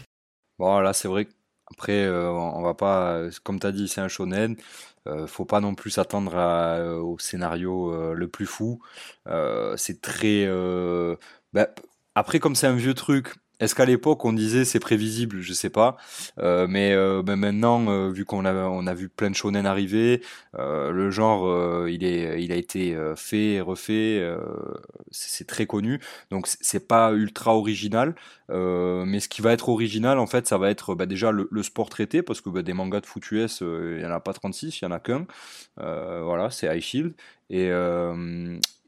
[0.59, 1.29] Bon, là, c'est vrai
[1.73, 4.57] après, euh, on va pas, comme tu as dit, c'est un shonen.
[5.07, 8.81] Euh, faut pas non plus s'attendre euh, au scénario euh, le plus fou.
[9.29, 10.47] Euh, c'est très.
[11.53, 11.69] Bah,
[12.15, 15.41] après, comme c'est un vieux truc, est-ce qu'à l'époque on disait c'est prévisible?
[15.41, 15.97] Je sais pas.
[16.39, 19.67] Euh, mais, euh, mais, maintenant, euh, vu qu'on a, on a vu plein de shonen
[19.67, 20.23] arriver,
[20.57, 24.23] le genre il, est, il a été fait, refait,
[25.11, 26.01] c'est très connu.
[26.31, 28.15] Donc c'est pas ultra original.
[28.49, 31.89] mais ce qui va être original, en fait, ça va être bah, déjà le, sport
[31.91, 34.85] traité, parce que bah, des mangas de foot il y en a pas 36, il
[34.85, 35.27] y en a qu'un.
[35.77, 37.15] voilà, c'est High Shield.
[37.51, 37.71] Et,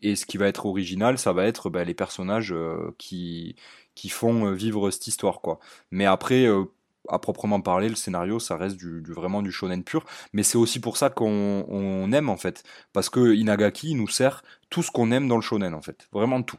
[0.03, 2.55] et ce qui va être original, ça va être bah, les personnages
[2.99, 3.57] qui
[3.97, 5.59] qui font euh, vivre cette histoire quoi.
[5.91, 6.67] Mais après euh,
[7.09, 10.05] à proprement parler, le scénario, ça reste du, vraiment du shonen pur.
[10.33, 14.43] Mais c'est aussi pour ça qu'on on aime en fait, parce que Inagaki nous sert
[14.71, 16.59] tout ce qu'on aime dans le shonen en fait, vraiment tout.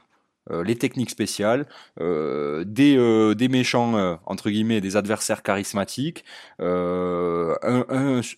[0.49, 1.67] Euh, les techniques spéciales,
[1.99, 6.23] des, des méchants entre guillemets, des adversaires charismatiques,
[6.59, 7.55] un,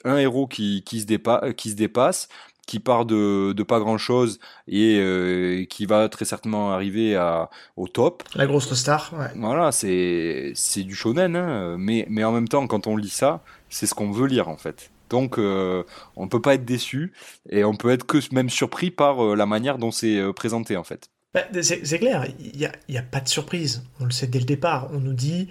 [0.04, 2.28] un, héros qui, qui se dépasse,
[2.70, 7.50] qui part de, de pas grand chose et euh, qui va très certainement arriver à,
[7.78, 8.22] au top.
[8.36, 9.32] La grosse star, ouais.
[9.36, 10.54] Voilà, c'est
[10.84, 14.12] du shonen, hein, mais, mais en même temps, quand on lit ça, c'est ce qu'on
[14.12, 14.92] veut lire en fait.
[15.10, 15.84] Donc euh,
[16.16, 17.12] on peut pas être déçu
[17.50, 20.84] et on peut être que même surpris par euh, la manière dont c'est présenté en
[20.84, 21.10] fait.
[21.34, 23.84] Bah, c'est clair, il n'y a, a, pas de surprise.
[24.00, 24.90] On le sait dès le départ.
[24.94, 25.50] On nous dit,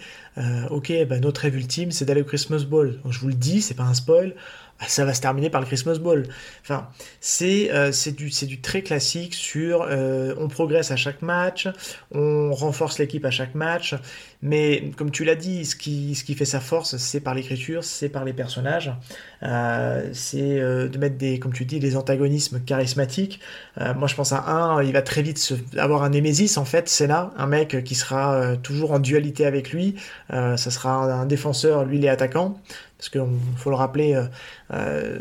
[0.71, 3.01] ok, bah, notre rêve ultime, c'est d'aller au Christmas Ball.
[3.03, 4.35] Donc, je vous le dis, c'est pas un spoil.
[4.87, 6.29] Ça va se terminer par le Christmas Ball.
[6.63, 6.89] Enfin,
[7.21, 11.67] c'est euh, du, du très classique sur euh, on progresse à chaque match,
[12.13, 13.97] on renforce l'équipe à chaque match,
[14.41, 17.83] mais comme tu l'as dit, ce qui, ce qui fait sa force, c'est par l'écriture,
[17.83, 18.93] c'est par les personnages,
[19.43, 23.41] euh, c'est de mettre des, comme tu dis, des antagonismes charismatiques.
[23.97, 26.89] Moi, je pense à un, il va très vite se, avoir un némésis, en fait,
[26.89, 29.97] c'est là, un mec qui sera toujours en dualité avec lui,
[30.31, 32.61] ça sera un, un défenseur, lui, il est attaquant
[32.99, 33.23] parce qu'il
[33.57, 34.25] faut le rappeler, euh,
[34.73, 35.21] euh,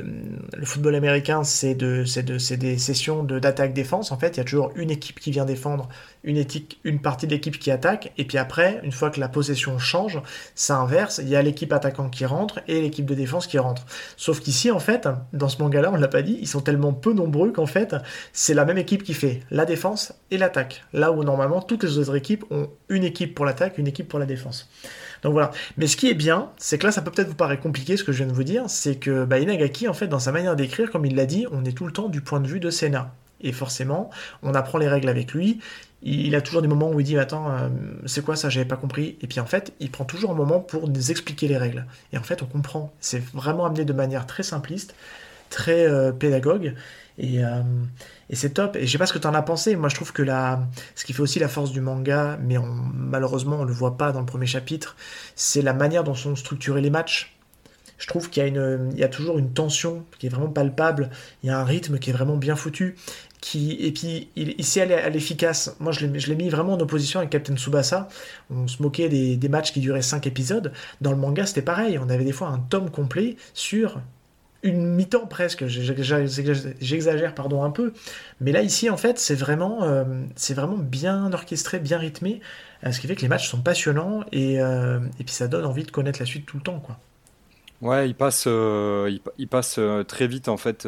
[0.51, 4.11] le football américain, c'est de, de, des sessions d'attaque-défense.
[4.11, 5.87] En fait, il y a toujours une équipe qui vient défendre,
[6.23, 10.19] une, partie de l'équipe qui attaque, et puis après, une fois que la possession change,
[10.55, 13.85] ça inverse, il y a l'équipe attaquant qui rentre et l'équipe de défense qui rentre.
[14.17, 17.13] Sauf qu'ici, en fait, dans ce manga-là, on l'a pas dit, ils sont tellement peu
[17.13, 17.95] nombreux qu'en fait,
[18.33, 20.83] c'est la même équipe qui fait la défense et l'attaque.
[20.93, 24.17] Là où normalement, toutes les autres équipes ont une équipe pour l'attaque, une équipe pour
[24.17, 24.67] la défense.
[25.23, 25.51] Donc voilà.
[25.77, 28.03] Mais ce qui est bien, c'est que là, ça peut peut-être vous paraître compliqué ce
[28.03, 30.55] que je viens de vous dire, c'est que bah, Inagaki, en fait, dans sa manière
[30.55, 32.69] d'écrire, comme il l'a dit, on est tout le temps du point de vue de
[32.69, 33.13] Senna.
[33.41, 34.09] Et forcément,
[34.41, 35.59] on apprend les règles avec lui.
[36.03, 37.69] Il a toujours des moments où il dit Attends, euh,
[38.05, 39.17] c'est quoi ça J'avais pas compris.
[39.21, 41.85] Et puis en fait, il prend toujours un moment pour nous expliquer les règles.
[42.13, 42.93] Et en fait, on comprend.
[42.99, 44.95] C'est vraiment amené de manière très simpliste,
[45.49, 46.73] très euh, pédagogue.
[47.17, 47.61] Et, euh,
[48.29, 48.75] et c'est top.
[48.75, 49.75] Et je sais pas ce que tu en as pensé.
[49.75, 50.59] Moi, je trouve que la,
[50.95, 52.57] ce qui fait aussi la force du manga, mais
[52.93, 54.95] malheureusement, on le voit pas dans le premier chapitre,
[55.35, 57.37] c'est la manière dont sont structurés les matchs.
[57.97, 60.49] je trouve qu'il y, a une, il y a toujours une tension qui est vraiment
[60.49, 61.09] palpable,
[61.43, 62.95] il y a un rythme qui est vraiment bien foutu.
[63.39, 65.75] Qui, et puis il, sait aller à l'efficace.
[65.79, 68.09] Moi je l'ai mis vraiment en opposition avec Captain Tsubasa.
[68.49, 70.73] On se moquait des, des matchs qui duraient 5 épisodes.
[71.01, 74.01] Dans le manga c'était pareil, on avait des fois un tome complet sur
[74.63, 77.93] une mi-temps presque, j'exagère pardon un peu,
[78.41, 80.03] mais là ici en fait c'est vraiment, euh,
[80.49, 82.41] vraiment bien orchestré, bien rythmé,
[82.85, 85.65] euh, ce qui fait que les matchs sont passionnants et, euh, et puis ça donne
[85.65, 86.97] envie de connaître la suite tout le temps quoi.
[87.79, 89.47] Ouais, il passe, euh, il,
[90.07, 90.87] très vite en fait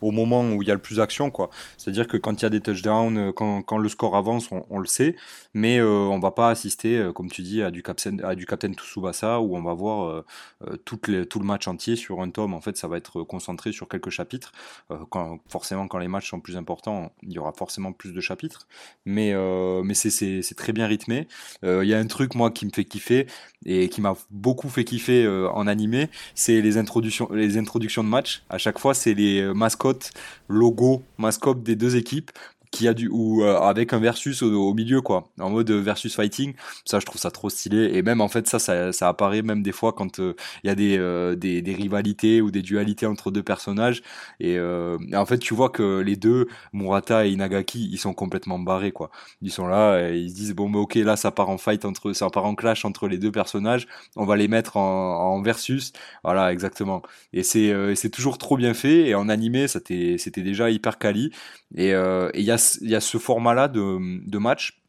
[0.00, 1.50] au moment où il y a le plus d'action quoi.
[1.76, 4.86] C'est-à-dire que quand il y a des touchdowns, quand, quand le score avance, on, le
[4.86, 5.16] sait,
[5.58, 9.62] mais on va pas assister, comme tu dis, à du captain, à Tsubasa où on
[9.62, 10.24] va voir
[10.84, 12.54] tout, les, tout le match entier sur un tome.
[12.54, 14.52] En fait, ça va être concentré sur quelques chapitres.
[15.48, 18.66] forcément, quand les matchs sont plus importants, il y aura forcément plus de chapitres,
[19.04, 19.34] mais
[19.94, 21.28] c'est très bien rythmé.
[21.62, 23.26] Il y a un truc moi qui me fait kiffer
[23.66, 28.42] et qui m'a beaucoup fait kiffer en animé c'est les introductions, les introductions de match.
[28.48, 30.12] À chaque fois, c'est les euh, mascottes,
[30.48, 32.30] logos, mascottes des deux équipes
[32.78, 35.28] qui a du ou euh, avec un versus au, milieu quoi.
[35.40, 36.54] En mode versus fighting
[36.84, 37.90] ça je trouve ça trop stylé.
[37.94, 40.70] Et même en fait ça ça, ça apparaît même des fois quand euh, il y
[40.70, 44.02] a des, euh, des, des rivalités ou des dualités entre deux personnages.
[44.40, 48.92] Et, en fait tu vois que les deux Murata et Inagaki ils sont complètement barrés
[48.92, 49.10] quoi.
[49.42, 51.84] Ils sont là et ils se disent bon mais ok là ça part en fight
[51.84, 53.88] entre ça part en clash entre les deux personnages.
[54.16, 55.92] On va les mettre en, versus.
[56.24, 57.02] Voilà exactement.
[57.32, 59.08] Et c'est c'est toujours trop bien fait.
[59.08, 61.32] Et en animé c'était c'était déjà hyper quali.
[61.76, 61.90] Et
[62.34, 64.82] il y a y a ce format-là de, match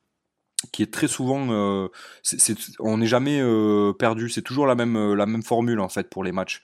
[0.72, 1.88] qui est très souvent, euh,
[2.80, 4.30] on n'est jamais euh, perdu.
[4.30, 6.64] C'est toujours la même euh, la même formule en fait pour les matchs.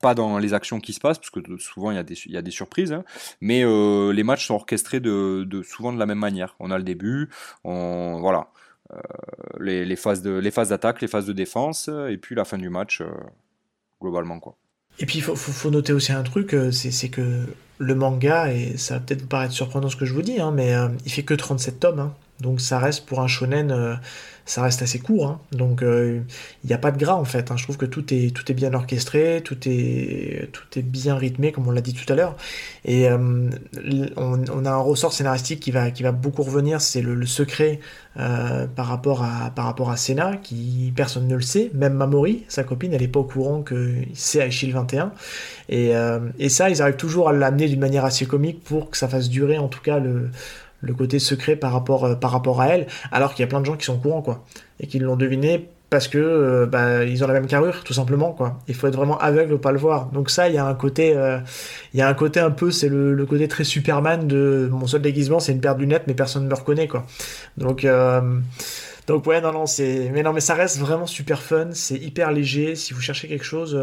[0.00, 2.32] pas dans les actions qui se passent parce que souvent il y a des il
[2.32, 3.04] y a des surprises, hein,
[3.40, 3.64] mais
[4.12, 6.56] les matchs sont orchestrés de, souvent de la même manière.
[6.58, 7.28] On a le début,
[7.64, 8.48] on voilà
[9.60, 12.70] les, phases de les phases d'attaque, les phases de défense et puis la fin du
[12.70, 13.02] match
[14.00, 14.56] globalement quoi.
[14.98, 17.46] Et puis il faut, noter aussi un truc, c'est que
[17.80, 20.74] le manga, et ça va peut-être paraître surprenant ce que je vous dis, hein, mais
[20.74, 21.98] euh, il fait que 37 tomes.
[21.98, 22.14] Hein.
[22.40, 23.94] Donc ça reste pour un shonen, euh,
[24.46, 25.26] ça reste assez court.
[25.26, 25.40] Hein.
[25.52, 26.20] donc euh,
[26.64, 27.50] il n'y a pas de gras en fait.
[27.54, 31.70] je trouve que tout est, bien orchestré, tout est, tout est bien rythmé, comme on
[31.70, 32.36] l'a dit tout à l'heure.
[32.84, 37.80] Et on, a un ressort scénaristique qui va, beaucoup revenir, c'est le, secret
[38.14, 41.70] par, rapport à, par Senna, qui personne ne le sait.
[41.74, 45.12] Même Mamori, sa copine, elle n'est pas au courant que c'est Aishil 21.
[45.68, 45.92] Et,
[46.38, 49.28] et ça, ils arrivent toujours à l'amener d'une manière assez comique pour que ça fasse
[49.28, 50.30] durer en tout cas le,
[50.80, 53.60] le côté secret par rapport, euh, par rapport à elle, alors qu'il y a plein
[53.60, 54.44] de gens qui sont au courant, quoi,
[54.78, 58.32] et qui l'ont deviné parce que euh, bah, ils ont la même carrure, tout simplement,
[58.32, 58.58] quoi.
[58.68, 60.06] Il faut être vraiment aveugle pour pas le voir.
[60.12, 61.38] Donc ça, il y a un côté, euh,
[61.92, 65.02] il y a un côté un peu, c'est le, côté très Superman de mon seul
[65.02, 67.06] déguisement, c'est une paire de lunettes, mais personne ne me reconnaît, quoi.
[67.56, 67.84] Donc
[69.06, 72.30] donc ouais, non, non, c'est, mais non, mais ça reste vraiment super fun, c'est hyper
[72.30, 72.76] léger.
[72.76, 73.76] Si vous cherchez quelque chose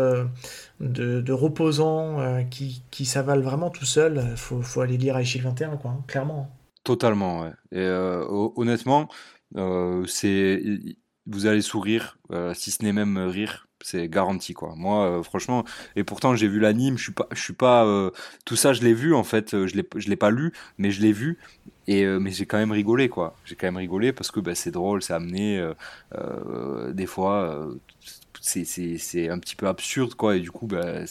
[0.79, 5.77] de, reposant euh, qui, qui s'avale vraiment tout seul, faut, faut, aller lire Aishil 21,
[5.77, 6.49] quoi, hein, clairement.
[6.87, 7.51] Totalement, ouais.
[7.73, 8.23] Euh,
[8.55, 9.09] honnêtement,
[9.57, 10.63] euh, c'est
[11.25, 12.17] vous allez sourire,
[12.53, 14.73] si ce n'est même rire, c'est garanti quoi.
[14.77, 15.65] Moi, franchement,
[15.97, 17.85] et pourtant j'ai vu l'anime, je suis pas, je suis pas,
[18.45, 21.01] tout ça je l'ai vu en fait, je l'ai, je l'ai pas lu, mais je
[21.01, 21.37] l'ai vu
[21.87, 23.35] et mais j'ai quand même rigolé quoi.
[23.43, 25.61] J'ai quand même rigolé parce que bah, c'est drôle, c'est amené
[26.93, 27.67] des fois
[28.41, 30.35] c'est un petit peu absurde, quoi.
[30.35, 31.01] Et du coup, bah,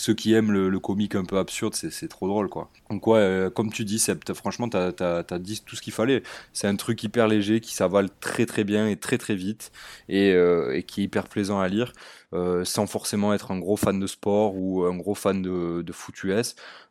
[0.00, 2.70] ceux qui aiment le, comique un peu absurde, c'est trop drôle, quoi.
[2.88, 4.02] Donc, ouais, euh, comme tu dis,
[4.34, 6.22] franchement, t'as as, dit tout ce qu'il fallait.
[6.54, 9.72] C'est un truc hyper léger qui s'avale très très bien et très très vite
[10.08, 11.92] et, euh, qui est hyper plaisant à lire.
[12.32, 15.92] Euh, sans forcément être un gros fan de sport ou un gros fan de, de.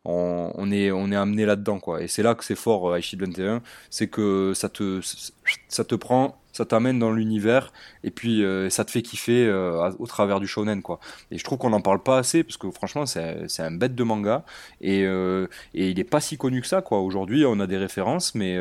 [0.04, 1.80] On, est, amené là-dedans.
[1.98, 6.98] Et c'est là que c'est fort, Aishid 21, c'est que ça te prend ça t'amène
[6.98, 7.72] dans l'univers
[8.04, 11.00] et puis euh, ça te fait kiffer euh, au travers du shonen quoi.
[11.30, 14.02] Et je trouve qu'on n'en parle pas assez parce que franchement c'est un bête de
[14.02, 14.44] manga
[14.80, 17.00] et, euh, et il est pas si connu que ça quoi.
[17.00, 18.58] Aujourd'hui on a des références mais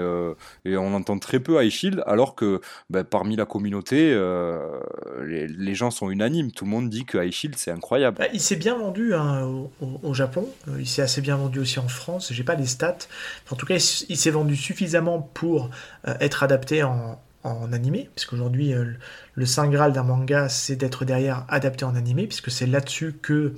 [0.66, 4.10] et on entend très peu High Shield alors que ben, parmi la communauté
[5.26, 6.52] les, les, gens sont unanimes.
[6.52, 8.18] Tout le monde dit que High Shield c'est incroyable.
[8.20, 9.72] Bah, il s'est bien vendu hein, au,
[10.04, 10.48] au, Japon.
[10.78, 12.32] il s'est assez bien vendu aussi en France.
[12.34, 12.98] J'ai pas les stats.
[13.52, 13.76] En tout cas
[14.10, 15.70] il s'est vendu suffisamment pour
[16.20, 18.94] être adapté en en animé, puisqu'aujourd'hui euh,
[19.40, 23.54] le saint graal d'un manga c'est d'être derrière adapté en animé, puisque c'est là-dessus que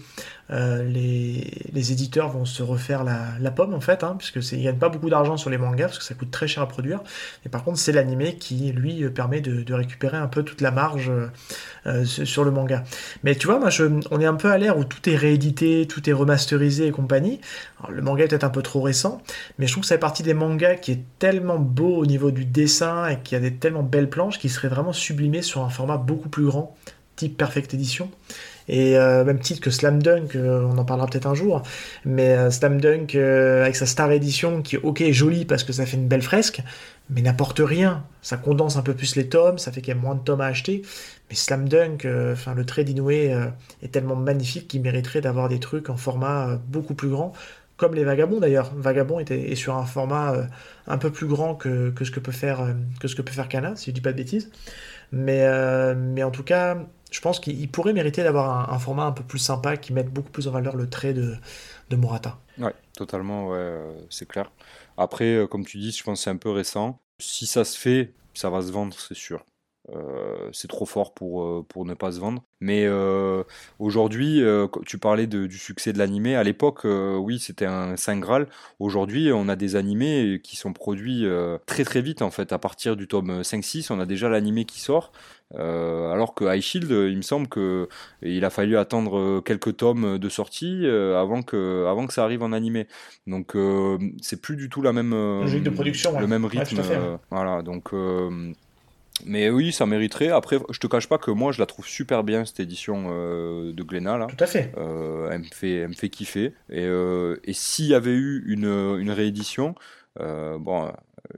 [0.51, 4.89] euh, les, éditeurs vont se refaire la, pomme en fait, hein, puisque ils gagnent pas
[4.89, 6.99] beaucoup d'argent sur les mangas parce que ça coûte très cher à produire.
[7.45, 11.11] Et par contre, c'est l'animé qui lui permet de, récupérer un peu toute la marge
[11.87, 12.83] euh, sur le manga.
[13.23, 15.87] Mais tu vois, moi, je, on est un peu à l'ère où tout est réédité,
[15.87, 17.41] tout est remasterisé et compagnie.
[17.89, 19.23] le manga est peut-être un peu trop récent,
[19.57, 22.29] mais je trouve que ça fait partie des mangas qui est tellement beau au niveau
[22.29, 25.69] du dessin et qui a des tellement belles planches qui seraient vraiment sublimées sur un
[25.71, 26.75] format beaucoup plus grand,
[27.15, 28.09] type Perfect Edition.
[28.67, 31.63] Et euh, même titre que Slam Dunk, euh, on en parlera peut-être un jour,
[32.05, 35.85] mais euh, Slam Dunk avec sa Star Edition qui, ok, est jolie parce que ça
[35.85, 36.61] fait une belle fresque,
[37.09, 38.03] mais n'apporte rien.
[38.21, 40.41] Ça condense un peu plus les tomes, ça fait qu'il y a moins de tomes
[40.41, 40.83] à acheter.
[41.29, 43.51] Mais Slam Dunk, le trait d'Inoue est
[43.91, 47.33] tellement magnifique qu'il mériterait d'avoir des trucs en format beaucoup plus grand,
[47.81, 48.71] comme les Vagabonds d'ailleurs.
[48.75, 50.47] Vagabond est, sur un format
[50.87, 53.75] un peu plus grand que, ce que peut faire que ce que peut faire Kana,
[53.75, 54.51] si je dis pas de bêtises.
[55.11, 55.45] Mais,
[55.95, 56.77] mais en tout cas,
[57.11, 60.31] je pense qu'il pourrait mériter d'avoir un, format un peu plus sympa qui mette beaucoup
[60.31, 61.35] plus en valeur le trait de,
[61.89, 62.39] de Morata.
[62.57, 64.51] Ouais, totalement, euh, c'est clair.
[64.97, 66.99] Après, euh, comme tu dis, je pense que c'est un peu récent.
[67.19, 69.45] Si ça se fait, ça va se vendre, c'est sûr.
[69.89, 72.43] Euh, c'est trop fort pour, pour ne pas se vendre.
[72.59, 72.87] Mais
[73.79, 74.43] aujourd'hui,
[74.85, 76.35] tu parlais du succès de l'animé.
[76.35, 78.47] À l'époque, oui, c'était un Saint Graal.
[78.79, 81.25] Aujourd'hui, on a des animés qui sont produits
[81.65, 82.53] très très vite en fait.
[82.53, 85.11] À partir du tome 5-6, on a déjà l'animé qui sort.
[85.55, 87.89] Euh, alors que High Shield, il me semble que
[88.21, 92.43] il a fallu attendre quelques tomes de sortie euh, avant que avant que ça arrive
[92.43, 92.87] en animé.
[93.27, 96.81] Donc euh, c'est plus du tout la même de production, le même rythme.
[97.29, 97.91] voilà, donc
[99.25, 100.29] mais oui, ça mériterait.
[100.29, 103.83] Après, je te cache pas que moi, je la trouve super bien cette édition de
[103.83, 104.27] Glénat là.
[104.27, 104.71] Tout à fait.
[104.77, 106.53] elle me fait, elle me fait kiffer.
[106.69, 106.87] Et,
[107.43, 108.65] et s'il y avait eu une,
[108.99, 109.75] une réédition,
[110.17, 110.91] bon,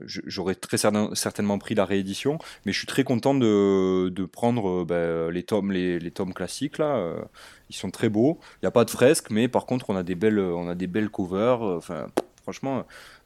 [0.06, 4.84] j'aurais très certainement pris la réédition, mais je suis très content de, de prendre euh,
[4.84, 6.96] ben, les, tomes, les, les, tomes classiques là.
[6.96, 7.22] Euh,
[7.70, 8.38] ils sont très beaux.
[8.56, 10.74] Il n'y a pas de fresques, mais par contre on a des belles, on a
[10.74, 11.62] des belles covers.
[11.62, 12.06] Euh, enfin,
[12.42, 12.84] franchement,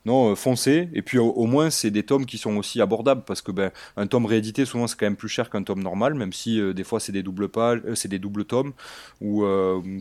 [0.09, 0.89] non, foncez.
[0.93, 4.07] Et puis au, moins c'est des tomes qui sont aussi abordables parce que ben, un
[4.07, 7.01] tome réédité souvent c'est quand même plus cher qu'un tome normal, même si des fois
[7.01, 8.73] c'est des doubles pages, c'est des doubles tomes
[9.21, 9.45] ou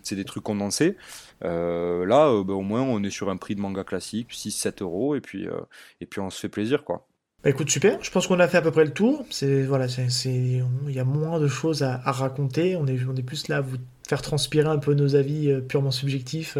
[0.03, 0.95] c'est des trucs condensés.
[1.43, 4.82] Euh, là, euh, bah, au moins, on est sur un prix de manga classique, 6-7
[4.82, 5.60] euros, et puis, euh,
[6.01, 7.05] et puis on se fait plaisir, quoi.
[7.43, 8.03] Bah écoute, super.
[8.03, 9.24] Je pense qu'on a fait à peu près le tour.
[9.30, 12.76] C'est voilà, c'est, il y a moins de choses à, raconter.
[12.76, 13.78] On est, on est plus là à vous
[14.08, 16.58] faire transpirer un peu nos avis purement subjectifs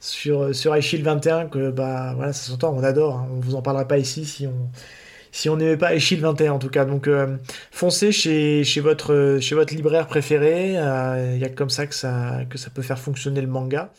[0.00, 3.16] sur sur iShield 21 que bah voilà, ça s'entend, on adore.
[3.16, 3.28] Hein.
[3.32, 4.70] On vous en parlera pas ici si on
[5.36, 6.86] si on n'aimait pas Echill 21 en tout cas.
[6.86, 7.36] Donc euh,
[7.70, 11.94] foncez chez, chez, votre, chez votre libraire préféré, il euh, y a comme ça que,
[11.94, 13.92] ça que ça peut faire fonctionner le manga.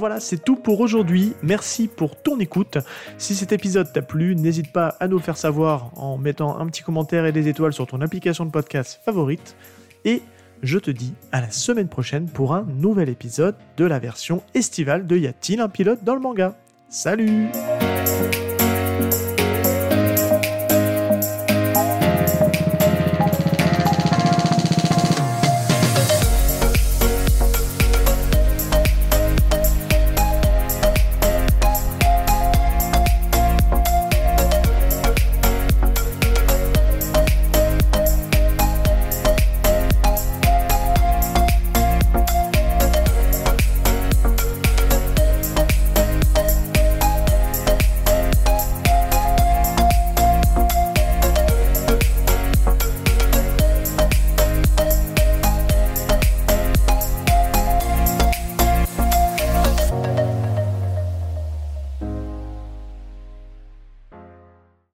[0.00, 1.34] Voilà, c'est tout pour aujourd'hui.
[1.42, 2.78] Merci pour ton écoute.
[3.18, 6.66] Si cet épisode t'a plu, n'hésite pas à nous le faire savoir en mettant un
[6.66, 9.54] petit commentaire et des étoiles sur ton application de podcast favorite.
[10.06, 10.22] Et
[10.62, 15.06] je te dis à la semaine prochaine pour un nouvel épisode de la version estivale
[15.06, 16.56] de Y a-t-il un pilote dans le manga?
[16.88, 17.48] Salut